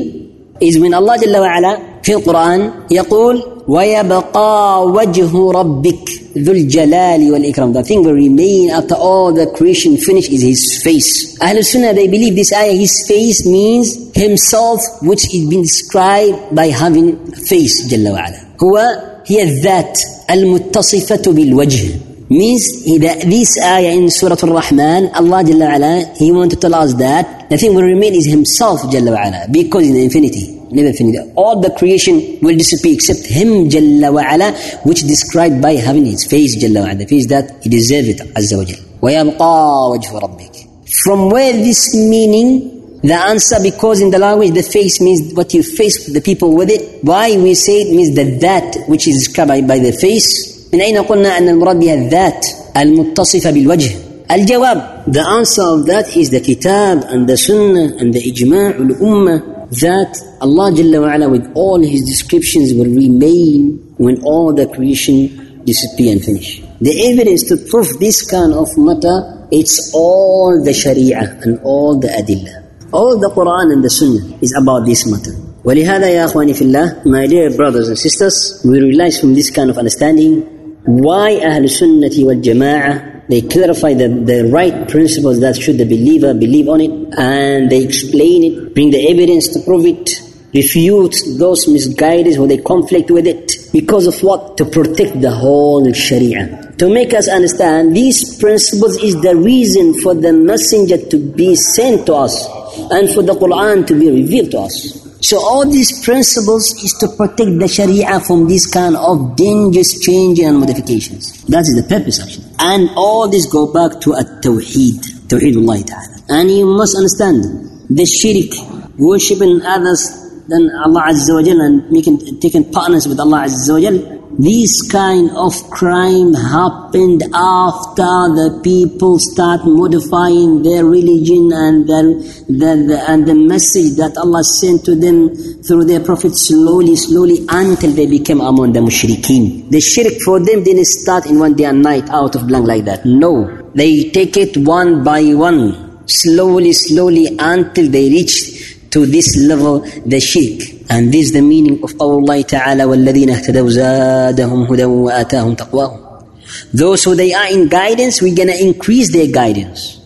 is 0.61 0.79
when 0.79 0.93
Allah 0.95 1.17
Jalla 1.19 1.41
wa'ala 1.47 1.87
في 2.03 2.15
القرآن 2.15 2.71
يقول 2.91 3.43
ويبقى 3.69 4.87
وجه 4.87 5.50
ربك 5.50 6.09
ذو 6.39 6.53
الجلال 6.53 7.33
والإكرام 7.33 7.73
The 7.73 7.83
thing 7.83 8.03
will 8.03 8.15
remain 8.15 8.71
after 8.71 8.95
all 8.95 9.33
the 9.33 9.47
creation 9.47 9.97
finish 9.97 10.29
is 10.29 10.43
his 10.43 10.83
face 10.83 11.37
أهل 11.43 11.59
السنة 11.59 11.93
they 11.93 12.09
believe 12.09 12.35
this 12.37 12.53
ayah 12.53 12.73
his 12.73 13.05
face 13.07 13.47
means 13.47 14.11
himself 14.15 14.81
which 15.03 15.35
is 15.35 15.45
been 15.50 15.62
described 15.62 16.55
by 16.55 16.69
having 16.69 17.17
face 17.49 17.87
جل 17.89 18.09
وعلا 18.09 18.41
هو 18.62 18.79
هي 19.27 19.43
الذات 19.43 20.00
المتصفة 20.31 21.23
بالوجه 21.33 21.89
means 22.31 22.85
that 23.03 23.23
this 23.27 23.59
ayah 23.61 23.93
in 23.93 24.09
Surah 24.09 24.37
Al-Rahman, 24.41 25.11
Allah 25.15 25.43
Jalla 25.43 25.67
wa'ala, 25.67 26.17
He 26.17 26.31
wanted 26.31 26.50
to 26.50 26.57
tell 26.57 26.75
us 26.77 26.95
that 26.95 27.50
the 27.50 27.59
thing 27.59 27.75
will 27.75 27.83
remain 27.83 28.15
is 28.15 28.27
Himself 28.27 28.83
Jalla 28.83 29.17
wa'ala, 29.17 29.53
because 29.53 29.87
in 29.87 29.95
the 29.95 30.05
infinity, 30.05 30.57
never 30.71 30.89
infinity. 30.89 31.19
All 31.35 31.61
the 31.61 31.71
creation 31.71 32.39
will 32.41 32.57
disappear 32.57 32.95
except 32.95 33.27
Him 33.27 33.69
Jalla 33.69 34.15
wa'ala, 34.15 34.87
which 34.87 35.03
is 35.03 35.09
described 35.09 35.61
by 35.61 35.73
having 35.73 36.07
His 36.07 36.25
face 36.25 36.57
Jalla 36.57 36.87
wa'ala, 36.87 36.99
the 36.99 37.07
face 37.07 37.27
that 37.27 37.62
He 37.65 37.69
deserves 37.69 38.09
it, 38.09 38.19
Azza 38.35 38.59
wa 38.59 38.65
Jal. 38.65 38.79
وَيَبْقَى 39.03 39.99
وَجْهُ 39.99 40.21
رَبِّكِ 40.23 41.03
From 41.03 41.31
where 41.31 41.53
this 41.53 41.97
meaning 41.97 42.81
the 43.03 43.15
answer, 43.15 43.57
because 43.62 44.03
in 44.03 44.11
the 44.11 44.19
language 44.19 44.53
the 44.53 44.62
face 44.62 45.00
means 45.00 45.35
what 45.35 45.55
you 45.55 45.62
face 45.62 46.12
the 46.12 46.21
people 46.21 46.55
with 46.55 46.69
it. 46.69 47.03
Why 47.03 47.35
we 47.39 47.55
say 47.55 47.81
it 47.81 47.97
means 47.97 48.15
that 48.15 48.41
that 48.43 48.89
which 48.89 49.09
is 49.09 49.25
described 49.25 49.67
by 49.67 49.79
the 49.79 49.91
face 49.91 50.54
من 50.73 50.81
أين 50.81 50.99
قلنا 50.99 51.39
أن 51.39 51.49
المراد 51.49 51.79
بها 51.79 51.95
الذات 51.95 52.47
المتصفة 52.77 53.50
بالوجه 53.50 53.91
الجواب 54.31 55.03
the 55.07 55.25
answer 55.39 55.62
of 55.62 55.87
that 55.87 56.17
is 56.17 56.31
the 56.31 56.41
kitab 56.41 57.05
and 57.09 57.29
the 57.29 57.37
sunnah 57.37 57.97
and 57.99 58.15
the 58.15 58.21
ijma' 58.21 58.81
الأمة 58.81 59.43
that 59.71 60.19
Allah 60.41 60.73
Jalla 60.73 60.99
wa'ala 61.07 61.31
with 61.31 61.47
all 61.55 61.81
his 61.81 62.03
descriptions 62.03 62.75
will 62.75 62.91
remain 62.91 63.95
when 63.99 64.21
all 64.25 64.53
the 64.53 64.67
creation 64.67 65.62
disappear 65.65 66.12
and 66.12 66.25
finish. 66.25 66.61
The 66.81 67.12
evidence 67.12 67.45
to 67.50 67.57
prove 67.71 67.87
this 68.00 68.29
kind 68.29 68.53
of 68.53 68.67
matter, 68.77 69.47
it's 69.53 69.93
all 69.95 70.61
the 70.65 70.73
sharia 70.73 71.39
and 71.43 71.61
all 71.62 72.00
the 72.00 72.09
adillah. 72.09 72.67
All 72.93 73.17
the 73.19 73.31
Quran 73.31 73.75
and 73.75 73.85
the 73.85 73.91
Sunnah 73.91 74.39
is 74.43 74.55
about 74.57 74.87
this 74.87 75.07
matter. 75.07 75.37
ولهذا 75.65 76.09
يا 76.09 76.25
أخواني 76.25 76.55
في 76.55 76.62
الله, 76.62 77.05
my 77.05 77.27
dear 77.27 77.55
brothers 77.55 77.89
and 77.89 77.99
sisters, 77.99 78.62
we 78.65 78.81
realize 78.81 79.21
from 79.21 79.35
this 79.35 79.50
kind 79.50 79.71
of 79.71 79.77
understanding 79.79 80.43
why 80.86 81.32
Ahl 81.38 81.65
Sunnati 81.65 82.25
wal 82.25 82.36
Jama'ah 82.36 83.15
they 83.27 83.42
clarify 83.42 83.94
the, 83.94 84.08
the 84.08 84.50
right 84.51 84.88
principles 84.88 85.39
that 85.39 85.56
should 85.56 85.80
the 85.80 85.86
believer 85.86 86.34
believe 86.34 86.70
on 86.70 86.82
it 86.82 86.92
and 87.18 87.72
they 87.72 87.84
explain 87.84 88.44
it, 88.44 88.75
bring 88.75 88.92
the 88.92 89.10
evidence 89.10 89.48
to 89.48 89.62
prove 89.65 89.86
it, 89.86 90.22
refute 90.54 91.15
those 91.38 91.68
misguided 91.68 92.38
or 92.38 92.48
they 92.48 92.58
conflict 92.60 93.10
with 93.10 93.25
it. 93.25 93.51
Because 93.74 94.06
of 94.06 94.22
what? 94.22 94.58
To 94.58 94.65
protect 94.65 95.22
the 95.22 95.32
whole 95.32 95.92
Sharia. 95.92 96.74
To 96.77 96.88
make 96.88 97.13
us 97.13 97.27
understand 97.27 97.96
these 97.96 98.38
principles 98.39 99.01
is 99.01 99.20
the 99.22 99.36
reason 99.36 100.00
for 100.01 100.13
the 100.13 100.32
messenger 100.32 100.98
to 100.98 101.18
be 101.18 101.56
sent 101.56 102.06
to 102.06 102.13
us 102.13 102.46
and 102.92 103.10
for 103.10 103.24
the 103.24 103.34
Quran 103.34 103.88
to 103.88 104.00
be 104.00 104.12
revealed 104.12 104.51
to 104.51 104.60
us. 104.60 105.05
So 105.22 105.38
all 105.40 105.66
these 105.70 106.04
principles 106.04 106.72
is 106.84 106.94
to 107.00 107.08
protect 107.16 107.58
the 107.60 107.68
Sharia 107.68 108.20
from 108.20 108.48
this 108.48 108.68
kind 108.72 108.96
of 108.96 109.36
dangerous 109.36 110.00
change 110.02 110.40
and 110.40 110.60
modifications. 110.60 111.44
That 111.46 111.62
is 111.62 111.76
the 111.76 111.88
purpose 111.88 112.22
actually. 112.22 112.46
And 112.60 112.90
all 112.96 113.28
this 113.28 113.46
go 113.46 113.72
back 113.72 114.00
to 114.02 114.14
a 114.14 114.24
tawheed, 114.42 115.02
tawheed 115.28 115.56
Allah 115.58 115.84
Ta'ala. 115.84 116.18
And 116.30 116.52
you 116.52 116.66
must 116.66 116.96
understand 116.96 117.88
the 117.90 118.06
shirk, 118.06 118.52
worshipping 118.98 119.62
others 119.64 120.10
than 120.48 120.70
Allah 120.84 121.10
Azza 121.10 121.34
wa 121.34 121.42
Jal 121.42 121.60
and 121.62 121.90
making, 121.90 122.40
taking 122.40 122.72
partners 122.72 123.08
with 123.08 123.20
Allah 123.20 123.46
Azza 123.46 123.74
wa 123.74 123.80
Jal 123.80 123.98
this 124.38 124.92
kind 124.92 125.32
of 125.32 125.54
crime 125.70 126.34
happened 126.34 127.24
after 127.34 128.12
the 128.36 128.60
people 128.63 129.18
start 129.18 129.62
modifying 129.63 130.62
their 130.62 130.84
religion 130.84 131.51
and 131.54 131.88
the, 131.88 132.44
the, 132.50 133.06
and 133.08 133.25
the 133.25 133.34
message 133.34 133.96
that 133.96 134.18
Allah 134.18 134.44
sent 134.44 134.84
to 134.86 134.96
them 134.96 135.34
through 135.63 135.86
their 135.86 136.01
prophets 136.01 136.48
slowly, 136.48 136.96
slowly 136.96 137.46
until 137.48 137.92
they 137.92 138.08
became 138.08 138.42
among 138.42 138.74
the 138.74 138.82
mushrikeen. 138.82 139.70
The 139.72 139.80
shirk 139.80 140.20
for 140.25 140.39
them 140.44 140.63
didn't 140.63 140.86
start 140.86 141.25
in 141.27 141.39
one 141.39 141.56
day 141.56 141.65
and 141.65 141.82
night 141.82 142.10
out 142.10 142.36
of 142.36 142.48
blank 142.48 142.68
like 142.68 142.86
that. 142.86 143.06
No. 143.06 143.72
They 143.74 144.10
take 144.10 144.36
it 144.36 144.58
one 144.58 145.04
by 145.04 145.34
one, 145.34 146.08
slowly, 146.08 146.74
slowly 146.74 147.38
until 147.39 147.89
they 147.89 148.10
reach 148.10 148.75
to 148.95 149.07
this 149.07 149.37
level, 149.37 149.81
the 150.05 150.21
shirk. 150.21 150.61
And 150.91 151.12
this 151.12 151.27
is 151.27 151.33
the 151.33 151.43
meaning 151.43 151.83
of 151.83 151.95
Allah 152.00 152.43
Ta'ala 152.43 152.85
وَالَّذِينَ 152.85 153.31
اهْتَدَوْا 153.31 153.71
زَادَهُمْ 153.71 154.67
هُدًى 154.67 154.85
وَآتَاهُمْ 154.85 155.57
تَقْوَاهُمْ 155.57 156.27
Those 156.75 157.05
who 157.05 157.15
they 157.15 157.33
are 157.33 157.50
in 157.50 157.69
guidance, 157.69 158.21
we're 158.21 158.35
gonna 158.35 158.59
increase 158.61 159.12
their 159.12 159.29
guidance. 159.31 160.00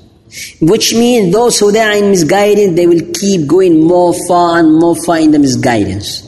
Which 0.60 0.94
means 0.94 1.32
those 1.32 1.58
who 1.58 1.72
they 1.72 1.80
are 1.80 1.96
in 1.96 2.10
misguidance, 2.10 2.76
they 2.76 2.86
will 2.86 3.02
keep 3.14 3.46
going 3.46 3.86
more 3.86 4.12
far 4.28 4.58
and 4.58 4.78
more 4.78 4.96
far 4.96 5.18
in 5.18 5.30
the 5.30 5.38
misguidance. 5.38 6.22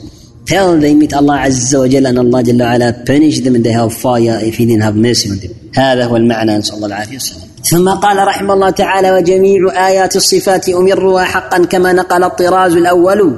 Till 0.45 0.79
they 0.79 0.95
meet 0.95 1.13
Allah 1.13 1.39
Azza 1.39 1.79
wa 1.79 1.87
Jalla 1.87 2.09
and 2.09 2.19
Allah 2.19 2.41
Jalla 2.41 2.79
wa 2.79 2.85
ala 2.87 3.03
punish 3.05 3.41
them 3.41 3.55
in 3.55 3.63
the 3.63 3.71
hellfire 3.71 4.39
if 4.41 4.55
He 4.55 4.65
didn't 4.65 4.83
have 4.83 4.95
mercy 4.95 5.29
on 5.29 5.37
them. 5.37 5.53
هذا 5.75 6.05
هو 6.05 6.15
المعنى 6.15 6.57
نسأل 6.57 6.75
الله 6.75 6.87
العافية 6.87 7.13
والسلام. 7.13 7.47
ثم 7.62 7.88
قال 7.88 8.26
رحمه 8.28 8.54
الله 8.54 8.70
تعالى 8.70 9.12
وجميع 9.12 9.86
آيات 9.86 10.16
الصفات 10.16 10.68
أمرها 10.68 11.24
حقا 11.24 11.64
كما 11.64 11.92
نقل 11.92 12.24
الطراز 12.24 12.76
الأول 12.76 13.36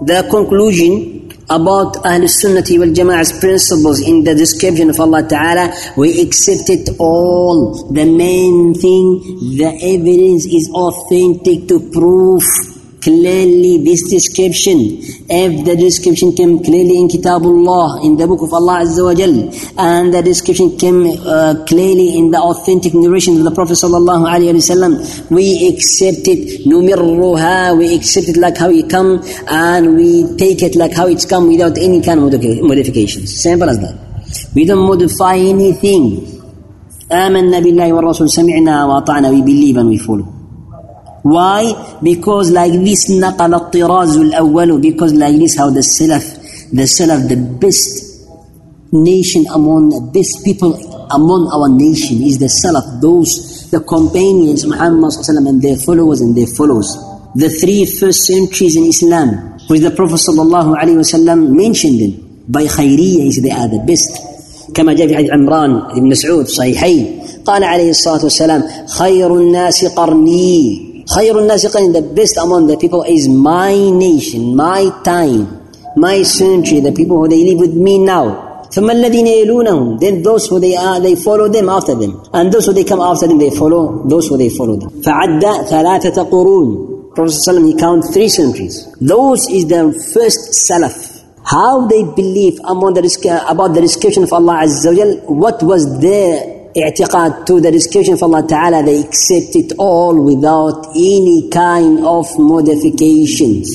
the 0.00 0.22
conclusion 0.30 1.28
about 1.50 1.96
Ahl 2.04 2.22
Sunnati 2.28 2.78
wal 2.78 2.92
Jama'ah's 2.94 3.32
principles 3.40 4.00
in 4.00 4.22
the 4.22 4.34
description 4.34 4.90
of 4.90 5.00
Allah 5.00 5.26
Ta'ala, 5.26 5.74
we 5.96 6.22
accept 6.22 6.68
it 6.70 6.90
all. 7.00 7.90
The 7.90 8.04
main 8.04 8.74
thing, 8.74 9.56
the 9.56 9.66
evidence 9.66 10.46
is 10.46 10.70
authentic 10.72 11.66
to 11.68 11.90
prove 11.90 12.44
clearly 13.07 13.83
this 13.83 14.09
description. 14.09 14.77
If 15.29 15.65
the 15.65 15.75
description 15.75 16.33
came 16.35 16.63
clearly 16.63 16.97
in 16.99 17.07
Kitabullah, 17.07 18.03
in 18.05 18.15
the 18.17 18.25
book 18.25 18.41
of 18.41 18.53
Allah 18.53 18.81
Azza 18.83 19.03
wa 19.03 19.13
Jal, 19.13 19.35
and 19.77 20.13
the 20.13 20.21
description 20.23 20.77
came 20.77 21.05
uh, 21.05 21.65
clearly 21.67 22.17
in 22.17 22.31
the 22.31 22.39
authentic 22.39 22.93
narration 22.93 23.37
of 23.37 23.43
the 23.43 23.51
Prophet 23.51 23.73
Sallallahu 23.73 24.23
Alaihi 24.23 24.55
Wasallam, 24.55 25.29
we 25.29 25.67
accept 25.67 26.27
it, 26.27 26.65
numirruha, 26.65 27.77
we 27.77 27.93
accept 27.95 28.29
it 28.29 28.37
like 28.37 28.57
how 28.57 28.69
it 28.69 28.89
come, 28.89 29.21
and 29.47 29.95
we 29.95 30.35
take 30.37 30.61
it 30.63 30.75
like 30.75 30.93
how 30.93 31.07
it's 31.07 31.25
come 31.25 31.47
without 31.47 31.77
any 31.77 32.01
kind 32.01 32.19
of 32.19 32.31
modifications. 32.63 33.41
Simple 33.41 33.69
as 33.69 33.79
that. 33.79 33.95
We 34.55 34.65
don't 34.65 34.87
modify 34.87 35.35
anything. 35.35 36.29
آمنا 37.11 37.59
بالله 37.59 37.93
والرسول 37.93 38.29
سمعنا 38.29 38.85
وأطعنا 38.85 39.29
we 39.29 39.41
believe 39.43 39.77
and 39.77 39.89
we 39.89 39.97
follow 39.99 40.36
why? 41.30 41.98
Because 42.02 42.50
like 42.50 42.72
this 42.72 43.10
نقل 43.10 43.54
الطراز 43.54 44.16
الأول 44.16 44.80
because 44.80 45.12
like 45.12 45.36
this 45.36 45.56
how 45.56 45.70
the 45.70 45.80
Salaf 45.80 46.24
the 46.72 46.82
Salaf 46.82 47.28
the 47.28 47.36
best 47.36 48.28
nation 48.92 49.44
among 49.54 49.90
the 49.90 50.00
best 50.12 50.44
people 50.44 50.72
among 51.12 51.48
our 51.52 51.68
nation 51.68 52.22
is 52.22 52.38
the 52.38 52.46
Salaf 52.46 53.00
those 53.00 53.70
the 53.70 53.80
companions 53.80 54.66
Muhammad 54.66 55.12
and 55.28 55.62
their 55.62 55.76
followers 55.76 56.20
and 56.20 56.36
their 56.36 56.46
followers 56.46 56.88
the 57.34 57.50
three 57.50 57.84
first 57.84 58.24
centuries 58.24 58.76
in 58.76 58.84
Islam 58.84 59.58
which 59.68 59.82
the 59.82 59.90
Prophet 59.90 60.16
sallallahu 60.16 60.76
alaihi 60.80 60.96
wasallam 61.04 61.52
mentioned 61.54 62.00
them 62.00 62.12
by 62.48 62.64
khairiyah 62.64 63.28
is 63.28 63.42
they 63.42 63.50
are 63.50 63.68
the 63.68 63.82
best 63.86 64.28
كما 64.74 64.92
جاء 64.92 65.06
في 65.08 65.16
حديث 65.16 65.30
عمران 65.30 65.82
بن 65.96 66.08
مسعود 66.08 66.48
صحيحين 66.48 67.20
قال 67.44 67.64
عليه 67.64 67.90
الصلاة 67.90 68.22
والسلام 68.24 68.64
خير 68.88 69.36
الناس 69.36 69.84
قرني 69.84 70.87
the 71.93 72.11
best 72.15 72.37
among 72.37 72.67
the 72.67 72.77
people 72.77 73.03
is 73.03 73.27
my 73.27 73.73
nation 73.73 74.55
my 74.55 74.89
time 75.03 75.47
my 75.95 76.23
century 76.23 76.79
the 76.79 76.91
people 76.91 77.17
who 77.17 77.27
they 77.27 77.43
live 77.43 77.59
with 77.59 77.73
me 77.73 77.99
now 77.99 78.49
ثم 78.73 78.89
الذين 78.91 79.27
يلونهم 79.27 79.99
then 79.99 80.23
those 80.23 80.47
who 80.47 80.59
they 80.59 80.75
are 80.75 80.99
they 80.99 81.15
follow 81.15 81.47
them 81.47 81.69
after 81.69 81.93
them 81.95 82.19
and 82.33 82.51
those 82.51 82.65
who 82.65 82.73
they 82.73 82.83
come 82.83 82.99
after 83.01 83.27
them 83.27 83.37
they 83.37 83.51
follow 83.51 84.01
those 84.07 84.27
who 84.27 84.37
they 84.37 84.49
follow 84.49 84.75
them 84.75 84.89
فعد 85.01 85.45
ثلاثة 85.69 86.23
قرون 86.23 86.93
Prophet 87.15 87.33
ﷺ 87.47 87.67
he 87.67 87.75
count 87.77 88.03
three 88.11 88.27
centuries 88.27 88.87
those 88.99 89.47
is 89.47 89.67
the 89.67 89.83
first 90.13 90.39
salaf 90.67 91.21
how 91.45 91.85
they 91.85 92.03
believe 92.03 92.57
among 92.65 92.95
the 92.95 93.45
about 93.47 93.75
the 93.75 93.81
description 93.81 94.23
of 94.23 94.33
Allah 94.33 94.63
Azza 94.65 94.89
wa 94.95 95.35
what 95.43 95.61
was 95.61 95.99
their 96.01 96.56
i'tiqad 96.75 97.45
to 97.45 97.61
the 97.61 97.71
description 97.71 98.15
of 98.15 98.23
Allah 98.23 98.47
Ta'ala, 98.47 98.83
they 98.83 99.01
accept 99.01 99.55
it 99.55 99.73
all 99.77 100.19
without 100.23 100.87
any 100.95 101.49
kind 101.49 102.03
of 102.03 102.25
modifications, 102.39 103.69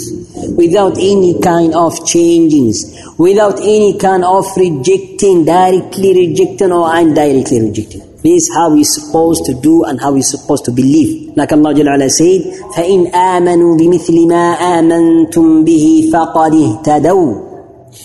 without 0.57 0.99
any 0.99 1.39
kind 1.41 1.75
of 1.75 1.93
changings, 2.05 2.91
without 3.19 3.61
any 3.61 3.97
kind 3.99 4.25
of 4.25 4.45
rejecting, 4.57 5.45
directly 5.45 6.29
rejecting 6.29 6.73
or 6.73 6.95
indirectly 6.97 7.61
rejecting. 7.61 8.03
This 8.21 8.49
is 8.49 8.55
how 8.55 8.75
we're 8.75 8.83
supposed 8.83 9.45
to 9.47 9.55
do 9.55 9.85
and 9.85 10.01
how 10.01 10.13
we're 10.13 10.23
supposed 10.23 10.65
to 10.65 10.73
believe. 10.73 11.37
Like 11.37 11.53
Allah 11.53 11.73
Jalla 11.73 12.11
said, 12.11 12.43
فَإِنْ 12.75 13.13
آمَنُوا 13.15 13.79
بِمِثْلِ 13.79 14.27
مَا 14.27 14.57
آمَنْتُمْ 14.59 15.65
بِهِ 15.65 16.11
فَقَدْ 16.11 16.83
اهْتَدَوْا 16.83 17.49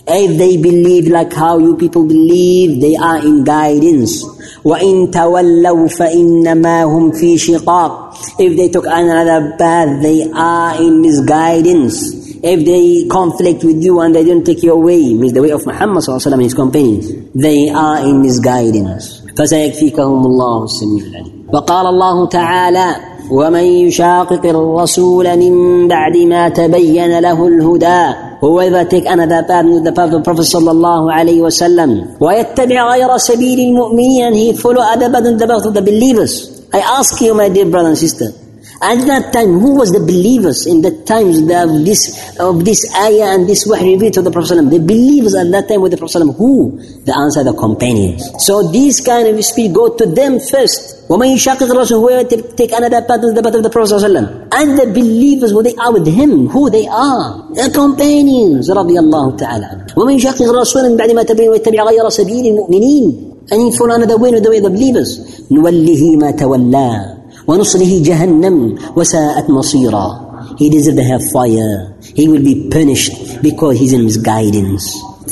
If 0.08 0.38
they 0.38 0.58
believe 0.58 1.08
like 1.08 1.34
how 1.34 1.58
you 1.60 1.76
people 1.76 2.06
believe, 2.06 2.82
they 2.82 2.96
are 2.96 3.18
in 3.18 3.44
guidance. 3.44 4.24
وَإِن 4.64 5.12
تَوَلَّوْا 5.12 5.88
فَإِنَّمَا 5.88 6.84
هُمْ 6.84 7.12
فِي 7.12 7.38
شِقَاقٍ 7.38 7.92
If 8.40 8.58
they 8.58 8.70
took 8.70 8.86
another 8.88 9.56
path, 9.58 10.02
they 10.02 10.30
are 10.32 10.82
in 10.82 11.02
misguidance. 11.02 12.24
If 12.42 12.66
they 12.66 13.08
conflict 13.08 13.64
with 13.64 13.84
you 13.84 14.00
and 14.00 14.16
they 14.16 14.24
don't 14.24 14.44
take 14.44 14.64
your 14.64 14.78
way, 14.78 15.14
means 15.14 15.34
the 15.34 15.42
way 15.42 15.52
of 15.52 15.66
Muhammad 15.66 16.04
صلى 16.04 16.34
and 16.34 16.42
his 16.42 16.54
companions, 16.54 17.12
they 17.36 17.70
are 17.70 18.00
in 18.00 18.22
misguidance. 18.22 19.22
فسيكفيكهم 19.38 20.26
الله 20.26 20.64
السميع 20.64 21.06
العليم. 21.06 21.48
وقال 21.54 21.86
الله 21.88 22.26
تعالى 22.28 23.07
ومن 23.31 23.65
يشاقق 23.65 24.47
الرسول 24.47 25.37
من 25.37 25.89
بعد 25.89 26.17
ما 26.17 26.49
تبين 26.49 27.19
له 27.19 27.47
الهدى 27.47 28.15
whoever 28.41 28.85
take 28.85 29.07
another 29.07 29.43
path 29.43 29.67
the 29.85 29.93
path 29.93 30.13
of 30.13 30.23
Prophet 30.25 30.55
الله 30.71 31.13
عليه 31.13 31.43
وسلم 31.43 32.07
ويتبع 32.21 32.91
غير 32.93 33.17
سبيل 33.17 33.61
المؤمنين 33.61 34.33
he 34.35 34.57
follow 34.57 34.83
other 34.95 35.09
than 35.09 35.37
the 35.37 35.47
path 35.47 35.67
of 35.67 35.75
the 35.75 35.83
believers 35.83 36.65
I 36.73 36.81
ask 36.99 37.21
you 37.21 37.35
my 37.35 37.49
dear 37.49 37.67
brother 37.67 37.89
and 37.89 37.99
sister 37.99 38.48
at 38.82 39.00
that 39.08 39.32
time, 39.32 39.60
who 39.60 39.76
was 39.76 39.92
the 39.92 40.00
believers 40.00 40.68
in 40.68 40.82
the 40.82 40.92
times 41.04 41.40
of 41.40 41.86
this 41.86 42.16
of 42.40 42.66
this 42.66 42.84
ayah 42.96 43.36
and 43.36 43.48
this 43.48 43.68
wahy 43.68 43.96
revealed 43.96 44.14
to 44.14 44.22
the 44.22 44.32
Prophet 44.32 44.60
The 44.60 44.80
believers 44.80 45.36
at 45.36 45.52
that 45.52 45.68
time 45.68 45.82
with 45.82 45.92
the 45.92 45.98
Prophet 45.98 46.20
Who? 46.36 46.80
The 47.04 47.16
answer, 47.16 47.44
the 47.44 47.54
companions. 47.54 48.24
So 48.44 48.72
these 48.72 49.00
kind 49.00 49.28
of 49.28 49.36
speech 49.44 49.72
go 49.74 49.96
to 49.96 50.06
them 50.06 50.40
first. 50.40 51.08
وَمَنْ 51.08 51.36
يُشَاقِقِ 51.36 51.68
الرَّسُولِ 51.68 52.00
Whoever 52.00 52.56
take 52.56 52.72
another 52.72 53.04
path 53.04 53.24
is 53.24 53.34
the 53.34 53.44
path 53.44 53.56
of 53.56 53.64
the 53.64 53.70
Prophet 53.70 54.04
And 54.52 54.80
the 54.80 54.88
believers, 54.88 55.52
who 55.52 55.62
they 55.64 55.76
are 55.76 55.92
with 55.92 56.08
him, 56.08 56.48
who 56.48 56.70
they 56.70 56.88
are. 56.88 57.48
The 57.56 57.72
companions, 57.72 58.72
رضي 58.72 59.00
الله 59.00 59.26
تعالى 59.38 59.96
وَمَنْ 59.96 60.20
يُشَاقِقِ 60.20 60.44
الرَّسُولِ 60.44 60.92
مِنْ 60.92 60.98
بَعْدِ 60.98 61.12
مَا 61.12 61.24
تَبَيَّنَ 61.24 61.52
وَيَتَّبِعَ 61.52 61.80
غَيْرَ 61.84 62.10
سَبِيلِ 62.10 62.46
الْمُؤْمِنِينَ 62.52 63.32
And 63.52 63.62
he 63.62 63.78
follow 63.78 63.96
another 63.96 64.18
way, 64.18 64.32
the 64.32 64.50
way 64.50 64.58
of 64.58 64.64
the 64.64 64.70
believers. 64.70 65.48
نُوَلِّهِ 65.52 66.18
مَا 66.18 66.32
تَوَلَّى 66.32 67.17
ونصله 67.48 68.02
جهنم 68.04 68.76
وساءت 68.98 69.50
مصيرا 69.50 70.34
He 70.58 70.70
deserves 70.70 70.98
the 70.98 71.04
hellfire. 71.04 71.96
He 72.16 72.28
will 72.28 72.44
be 72.44 72.70
punished 72.70 73.42
because 73.42 73.80
he's 73.80 73.94
in 73.94 74.04
misguidance. 74.04 74.86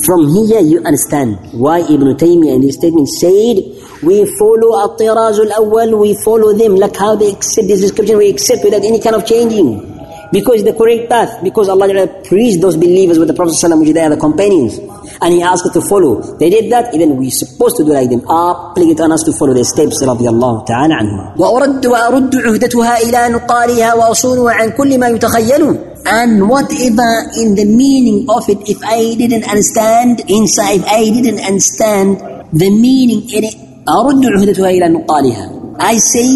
From 0.06 0.28
here 0.34 0.62
you 0.62 0.80
understand 0.84 1.38
why 1.52 1.80
Ibn 1.80 2.16
Taymiyyah 2.16 2.56
in 2.56 2.62
his 2.64 2.76
statement 2.76 3.08
said, 3.10 3.56
we 4.02 4.26
follow 4.40 4.80
al-tiraz 4.82 5.38
al-awwal, 5.38 6.00
we 6.00 6.16
follow 6.24 6.54
them 6.54 6.76
like 6.78 6.96
how 6.96 7.16
they 7.16 7.32
accept 7.34 7.68
this 7.68 7.82
description, 7.82 8.18
we 8.18 8.30
accept 8.30 8.64
without 8.64 8.84
any 8.84 9.00
kind 9.00 9.16
of 9.16 9.26
changing. 9.28 9.88
Because 10.32 10.64
the 10.64 10.74
correct 10.74 11.10
path, 11.10 11.44
because 11.44 11.68
Allah 11.68 12.08
praised 12.24 12.62
those 12.62 12.78
believers 12.78 13.20
with 13.20 13.28
the 13.28 13.34
Prophet 13.34 13.54
ﷺ, 13.54 13.80
which 13.80 13.94
they 13.94 14.02
are 14.02 14.10
the 14.10 14.18
companions 14.18 14.80
and 15.22 15.34
he 15.34 15.42
asked 15.42 15.66
us 15.66 15.74
to 15.74 15.82
follow. 15.82 16.22
They 16.38 16.50
did 16.50 16.72
that, 16.72 16.92
then 16.92 17.18
we're 17.18 17.32
supposed 17.32 17.78
to 17.78 17.84
do 17.84 17.94
like 17.94 18.10
them. 18.10 18.24
Obligate 18.28 19.00
on 19.02 19.12
us 19.12 19.24
to 19.24 19.34
follow 19.34 19.54
their 19.54 19.64
steps 19.64 20.04
رضي 20.04 20.30
الله 20.30 20.66
تعالى 20.66 20.94
عنهم. 20.94 21.40
وأرد 21.40 21.86
وأرد 21.86 22.36
عهدتها 22.36 22.98
إلى 22.98 23.34
نقالها 23.34 23.94
وأصولها 23.94 24.54
عن 24.54 24.70
كل 24.72 24.98
ما 25.00 25.08
يتخيل. 25.10 25.78
And 26.04 26.50
whatever 26.50 27.30
in 27.38 27.56
the 27.56 27.66
meaning 27.66 28.26
of 28.30 28.50
it, 28.50 28.58
if 28.68 28.84
I 28.84 29.14
didn't 29.16 29.48
understand 29.48 30.22
inside, 30.28 30.80
if 30.82 30.86
I 30.88 31.04
didn't 31.10 31.40
understand 31.46 32.18
the 32.54 32.70
meaning 32.70 33.30
in 33.30 33.44
it, 33.44 33.56
أرد 33.88 34.26
عهدتها 34.26 34.70
إلى 34.70 34.90
نقالها. 34.90 35.78
I 35.80 35.98
say, 35.98 36.28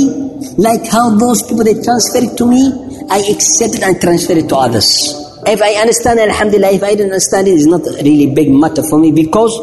like 0.58 0.88
how 0.88 1.16
those 1.18 1.42
people 1.44 1.64
they 1.64 1.74
transfer 1.74 2.24
it 2.24 2.38
to 2.38 2.46
me, 2.46 2.74
I 3.10 3.20
accept 3.30 3.76
it 3.76 3.84
and 3.84 4.00
transfer 4.02 4.34
it 4.34 4.50
to 4.50 4.56
others. 4.56 5.14
If 5.50 5.62
I 5.62 5.74
understand, 5.82 6.20
Alhamdulillah, 6.20 6.72
if 6.72 6.84
I 6.84 6.96
don't 6.96 7.08
understand 7.08 7.48
it, 7.48 7.52
it's 7.52 7.66
not 7.66 7.82
really 8.04 8.34
big 8.34 8.50
matter 8.52 8.84
for 8.84 9.00
me 9.00 9.12
because 9.12 9.54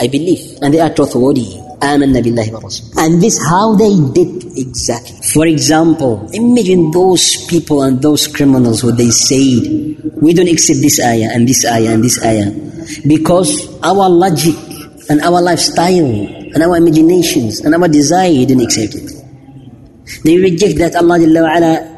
I 0.00 0.08
believe 0.08 0.58
and 0.62 0.72
they 0.72 0.80
are 0.80 0.90
trustworthy. 0.90 1.68
آمنا 1.82 2.20
بالله 2.20 2.52
ورسوله. 2.54 2.98
And 2.98 3.22
this 3.22 3.38
how 3.38 3.74
they 3.76 3.94
did 4.12 4.56
exactly. 4.56 5.16
For 5.32 5.46
example, 5.46 6.28
imagine 6.32 6.90
those 6.90 7.46
people 7.46 7.82
and 7.82 8.02
those 8.02 8.26
criminals 8.26 8.80
who 8.80 8.92
they 8.92 9.10
said, 9.10 9.62
we 10.20 10.34
don't 10.34 10.48
accept 10.48 10.80
this 10.80 10.98
ayah 11.00 11.30
and 11.32 11.48
this 11.48 11.64
ayah 11.64 11.92
and 11.94 12.02
this 12.02 12.22
ayah. 12.24 12.50
Because 13.06 13.68
our 13.82 14.08
logic 14.08 14.56
and 15.08 15.20
our 15.20 15.40
lifestyle 15.40 16.26
and 16.54 16.62
our 16.62 16.76
imaginations 16.76 17.60
and 17.60 17.74
our 17.74 17.88
desire 17.88 18.44
didn't 18.44 18.62
accept 18.62 18.94
it. 18.94 19.12
They 20.24 20.38
reject 20.38 20.78
that 20.78 20.96
Allah 20.96 21.18
Jalla 21.18 21.42
wa 21.42 21.56
ala 21.56 21.91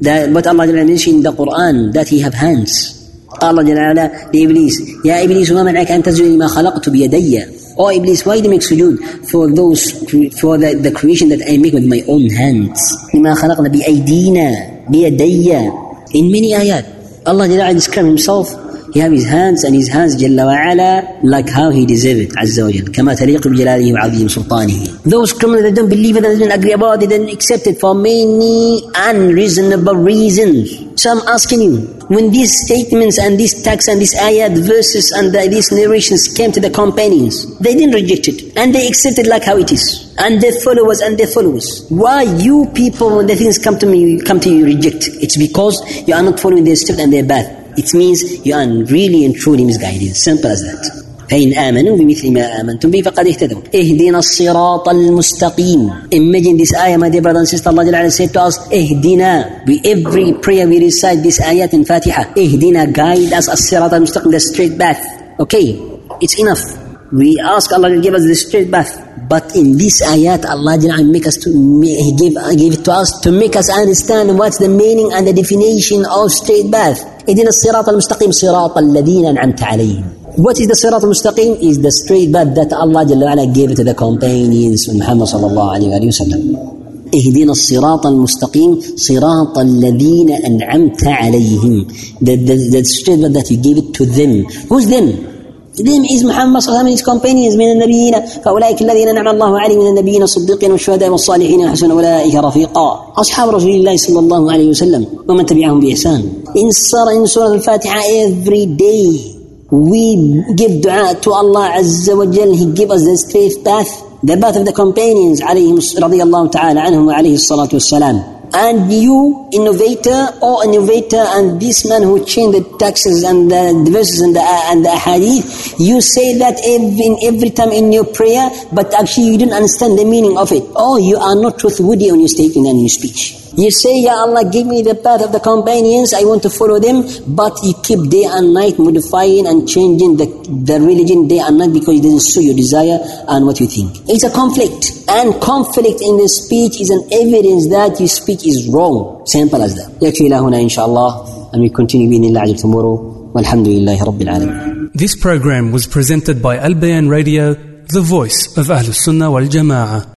that 0.00 0.30
what 0.30 0.46
Allah 0.46 0.66
mentioned 0.66 1.16
in 1.16 1.22
the 1.22 1.32
Quran 1.32 1.92
that 1.92 2.08
He 2.08 2.20
have 2.20 2.34
hands. 2.34 3.00
قال 3.34 3.50
الله 3.50 3.62
جل 3.62 3.78
وعلا 3.78 4.10
لإبليس 4.34 4.82
يا 5.04 5.24
إبليس 5.24 5.50
ما 5.52 5.62
منعك 5.62 5.90
أن 5.90 6.02
تسجد 6.02 6.24
لما 6.24 6.46
خلقت 6.46 6.88
بيدي 6.88 7.42
Oh 7.76 7.90
Iblis, 7.90 8.24
why 8.24 8.38
do 8.38 8.44
you 8.44 8.50
make 8.50 8.60
sujood 8.62 9.02
for 9.26 9.50
those 9.50 9.90
for 10.38 10.56
the, 10.56 10.74
the 10.78 10.92
creation 10.92 11.28
that 11.30 11.42
I 11.50 11.56
make 11.56 11.74
with 11.74 11.84
my 11.84 12.04
own 12.06 12.30
hands? 12.30 12.78
لما 13.14 13.34
خلقنا 13.34 13.68
بأيدينا 13.68 14.54
بيدي 14.88 15.70
In 16.14 16.30
many 16.30 16.54
ayat, 16.54 16.84
Allah 17.26 17.48
Jalla 17.48 17.58
وعلا 17.66 17.74
describe 17.74 18.06
Himself 18.06 18.54
He 18.92 19.00
have 19.00 19.12
his 19.12 19.26
hands 19.26 19.64
and 19.64 19.74
his 19.74 19.88
hands 19.88 20.16
جل 20.16 20.40
وعلا 20.40 21.20
like 21.22 21.48
how 21.48 21.70
he 21.70 21.84
deserve 21.86 22.18
it 22.18 22.38
عز 22.38 22.60
وجل 22.60 22.92
كما 22.92 23.14
تليق 23.14 23.48
بجلاله 23.48 23.92
وعظيم 23.92 24.28
سلطانه 24.28 24.74
Those 25.04 25.32
criminals 25.32 25.62
that 25.62 25.74
don't 25.74 25.88
believe 25.88 26.16
it 26.16 26.24
and 26.24 26.38
don't 26.38 26.52
agree 26.52 26.72
about 26.72 27.02
it 27.02 27.12
and 27.12 27.28
accept 27.28 27.66
it 27.66 27.80
for 27.80 27.94
many 27.94 28.82
unreasonable 28.94 29.96
reasons. 29.96 30.84
So 30.96 31.10
I'm 31.10 31.26
asking 31.28 31.60
you, 31.60 31.76
when 32.08 32.30
these 32.30 32.52
statements 32.64 33.18
and 33.18 33.38
these 33.38 33.62
texts 33.62 33.88
and 33.88 34.00
these 34.00 34.14
ayat 34.14 34.56
verses 34.56 35.12
and 35.12 35.34
the, 35.34 35.48
these 35.48 35.72
narrations 35.72 36.28
came 36.28 36.52
to 36.52 36.60
the 36.60 36.70
companions, 36.70 37.58
they 37.58 37.74
didn't 37.74 37.94
reject 37.94 38.28
it 38.28 38.56
and 38.56 38.74
they 38.74 38.86
accepted 38.88 39.26
like 39.26 39.44
how 39.44 39.56
it 39.56 39.72
is. 39.72 40.14
And 40.18 40.40
their 40.40 40.52
followers 40.60 41.00
and 41.00 41.18
their 41.18 41.26
followers. 41.26 41.86
Why 41.88 42.22
you 42.22 42.70
people, 42.74 43.16
when 43.16 43.26
the 43.26 43.34
things 43.34 43.58
come 43.58 43.78
to 43.80 43.86
me, 43.86 44.20
come 44.20 44.38
to 44.40 44.48
you, 44.48 44.64
reject? 44.64 45.08
It's 45.24 45.36
because 45.36 45.82
you 46.06 46.14
are 46.14 46.22
not 46.22 46.38
following 46.38 46.64
their 46.64 46.76
steps 46.76 47.00
and 47.00 47.12
their 47.12 47.26
path. 47.26 47.57
It 47.76 47.92
means 47.94 48.46
you 48.46 48.54
are 48.54 48.66
really 48.66 49.24
and 49.24 49.34
truly 49.34 49.64
misguided. 49.64 50.16
Simple 50.16 50.50
as 50.50 50.62
that. 50.62 51.04
فإن 51.30 51.52
آمنوا 51.52 51.96
بمثل 51.96 52.32
ما 52.32 52.60
آمنتم 52.60 52.90
به 52.90 53.02
فقد 53.02 53.26
اهتدوا 53.26 53.60
اهدنا 53.74 54.18
الصراط 54.18 54.88
المستقيم 54.88 55.90
Imagine 56.14 56.56
this 56.56 56.74
ayah 56.76 56.98
my 56.98 57.08
dear 57.08 57.22
brother 57.22 57.38
and 57.38 57.48
sister 57.48 57.70
Allah 57.70 57.84
Jalla 57.84 58.10
said 58.12 58.32
to 58.32 58.40
us 58.42 58.58
اهدنا 58.72 59.64
With 59.66 59.86
every 59.86 60.32
prayer 60.34 60.68
we 60.68 60.84
recite 60.84 61.22
this 61.22 61.40
ayat 61.40 61.72
in 61.72 61.84
Fatiha 61.84 62.36
اهدنا 62.38 62.92
guide 62.92 63.32
us 63.32 63.48
الصراط 63.48 63.94
المستقيم 63.94 64.32
the 64.32 64.40
straight 64.40 64.78
path 64.78 65.00
Okay 65.40 65.80
it's 66.20 66.38
enough 66.38 66.77
We 67.11 67.39
ask 67.41 67.71
Allah 67.71 67.89
to 67.89 68.01
give 68.01 68.13
us 68.13 68.23
the 68.25 68.35
straight 68.35 68.69
path 68.71 68.93
but 69.27 69.55
in 69.55 69.77
this 69.77 70.01
ayat 70.05 70.45
Allah 70.45 70.77
Jalla 70.77 71.01
make 71.05 71.25
us 71.25 71.37
to 71.41 71.49
He 71.81 72.13
gave, 72.13 72.37
gave 72.57 72.73
it 72.77 72.85
to 72.85 72.91
us 72.91 73.19
to 73.21 73.31
make 73.31 73.55
us 73.55 73.69
understand 73.69 74.37
what's 74.37 74.57
the 74.59 74.69
meaning 74.69 75.09
and 75.13 75.25
the 75.25 75.33
definition 75.33 76.05
of 76.05 76.31
straight 76.31 76.71
path 76.71 77.01
اهدنا 77.29 77.49
الصراط 77.49 77.89
المستقيم 77.89 78.31
صراط 78.31 78.77
الذين 78.77 79.25
أنعمت 79.25 79.63
عليهم 79.63 80.03
What 80.37 80.57
is 80.59 80.67
the 80.67 80.75
Sirat 80.75 81.03
al-Mustaqim? 81.03 81.59
Is 81.61 81.81
the 81.81 81.91
straight 81.91 82.31
path 82.31 82.55
that 82.55 82.71
Allah 82.71 83.03
Jalla 83.03 83.53
gave 83.53 83.75
to 83.75 83.83
the 83.83 83.93
companions 83.93 84.87
of 84.87 84.95
Muhammad 84.95 85.27
sallallahu 85.27 85.75
alayhi 85.75 86.05
wa 86.05 86.15
sallam. 86.21 86.79
اهدنا 87.13 87.51
الصراط 87.51 88.05
المستقيم 88.07 88.79
صراط 88.95 89.57
الذين 89.57 90.31
أنعمت 90.31 91.07
عليهم 91.07 91.87
the, 92.21 92.35
the, 92.35 92.55
the 92.71 92.85
straight 92.85 93.21
path 93.21 93.33
that 93.33 93.49
you 93.51 93.57
gave 93.57 93.77
it 93.77 93.93
to 93.93 94.05
them 94.05 94.45
who's 94.69 94.85
them 94.87 95.38
them 95.77 96.03
is 96.03 96.23
Muhammad 96.23 96.61
صلى 96.61 96.69
الله 96.69 96.79
عليه 96.79 96.93
وسلم 96.93 97.57
من 97.57 97.71
النبيين 97.71 98.15
فأولئك 98.43 98.81
الذين 98.81 99.07
أنعم 99.07 99.27
الله 99.27 99.59
عليهم 99.59 99.79
من 99.79 99.87
النبيين 99.87 100.23
الصديقين 100.23 100.71
والشهداء 100.71 101.09
والصالحين 101.09 101.59
وحسن 101.65 101.91
أولئك 101.91 102.35
رفيقا. 102.35 103.13
أصحاب 103.17 103.49
رسول 103.49 103.69
الله 103.69 103.97
صلى 103.97 104.19
الله 104.19 104.51
عليه 104.51 104.69
وسلم 104.69 105.05
ومن 105.27 105.45
تبعهم 105.45 105.79
بإحسان. 105.79 106.21
In 106.55 106.71
Surah, 106.71 107.13
in 107.15 107.27
Surah 107.27 107.53
Al-Fatiha 107.53 107.99
every 108.25 108.65
day 108.65 109.35
we 109.71 110.43
give 110.55 110.81
dua 110.81 111.15
to 111.21 111.31
Allah 111.31 111.77
wa 111.77 112.25
Jal, 112.25 112.51
He 112.53 112.65
give 112.73 112.89
us 112.89 113.05
the 113.05 113.15
straight 113.15 113.63
path, 113.63 113.91
the 114.23 114.35
path 114.35 114.57
of 114.57 114.65
the 114.65 114.73
companions, 114.73 115.41
عليهم 115.41 115.79
رضي 116.03 116.23
الله 116.23 116.47
تعالى 116.47 116.79
عنهم 116.79 117.07
وعليه 117.07 117.33
الصلاة 117.33 117.69
والسلام. 117.73 118.38
And 118.53 118.91
you, 118.91 119.47
innovator 119.53 120.29
or 120.41 120.65
innovator, 120.65 121.21
and 121.21 121.61
this 121.61 121.87
man 121.87 122.03
who 122.03 122.25
changed 122.25 122.57
the 122.57 122.77
taxes 122.77 123.23
and 123.23 123.49
the 123.49 123.91
verses 123.91 124.21
and 124.21 124.35
the, 124.35 124.41
and 124.41 124.83
the 124.83 124.95
hadith, 124.97 125.79
you 125.79 126.01
say 126.01 126.37
that 126.39 126.57
every, 126.65 127.27
every 127.27 127.49
time 127.51 127.71
in 127.71 127.91
your 127.91 128.05
prayer, 128.05 128.49
but 128.73 128.93
actually 128.93 129.27
you 129.27 129.37
didn't 129.37 129.53
understand 129.53 129.97
the 129.99 130.05
meaning 130.05 130.37
of 130.37 130.51
it. 130.51 130.63
Or 130.75 130.99
you 130.99 131.17
are 131.17 131.35
not 131.35 131.59
truthworthy 131.59 132.09
on 132.09 132.19
your 132.19 132.29
statement 132.29 132.67
and 132.67 132.79
your 132.79 132.89
speech. 132.89 133.37
You 133.58 133.70
say, 133.70 134.02
Ya 134.02 134.14
Allah, 134.18 134.50
give 134.50 134.66
me 134.66 134.82
the 134.82 134.96
path 134.96 135.22
of 135.22 135.30
the 135.30 135.38
companions, 135.38 136.12
I 136.12 136.24
want 136.24 136.42
to 136.42 136.50
follow 136.50 136.80
them, 136.80 137.06
but 137.34 137.54
you 137.62 137.72
keep 137.86 138.10
day 138.10 138.24
and 138.26 138.52
night 138.52 138.78
modifying 138.78 139.46
and 139.46 139.68
changing 139.68 140.16
the, 140.16 140.26
the 140.66 140.80
religion 140.80 141.28
day 141.28 141.38
and 141.38 141.58
night 141.58 141.72
because 141.72 141.94
it 141.98 142.02
doesn't 142.02 142.20
suit 142.26 142.42
your 142.50 142.56
desire 142.58 142.98
and 143.28 143.46
what 143.46 143.60
you 143.60 143.66
think. 143.68 143.94
It's 144.10 144.24
a 144.24 144.30
conflict. 144.34 145.06
And 145.06 145.38
conflict 145.40 146.02
in 146.02 146.18
the 146.18 146.26
speech 146.28 146.80
is 146.80 146.90
an 146.90 147.06
evidence 147.14 147.68
that 147.70 147.94
your 148.00 148.08
speech 148.10 148.44
is 148.44 148.66
wrong. 148.68 149.22
Simple 149.26 149.62
as 149.62 149.74
that. 149.76 149.90
يكفي 150.02 150.28
هنا 150.34 150.60
إن 150.60 150.68
شاء 150.68 150.86
الله 150.86 151.52
and 151.52 151.62
we 151.62 151.70
continue 151.70 152.08
بإذن 152.10 152.24
الله 152.34 152.56
tomorrow 152.56 153.30
والحمد 153.34 153.68
لله 153.68 154.04
رب 154.04 154.22
العالمين 154.22 154.90
This 154.94 155.16
program 155.16 155.72
was 155.72 155.86
presented 155.86 156.42
by 156.42 156.56
Al 156.58 156.74
Bayan 156.74 157.08
Radio, 157.08 157.54
the 157.54 158.00
voice 158.00 158.56
of 158.56 158.66
Ahlus 158.66 158.96
Sunnah 159.06 159.30
wal 159.30 159.42
Jama'ah. 159.46 160.14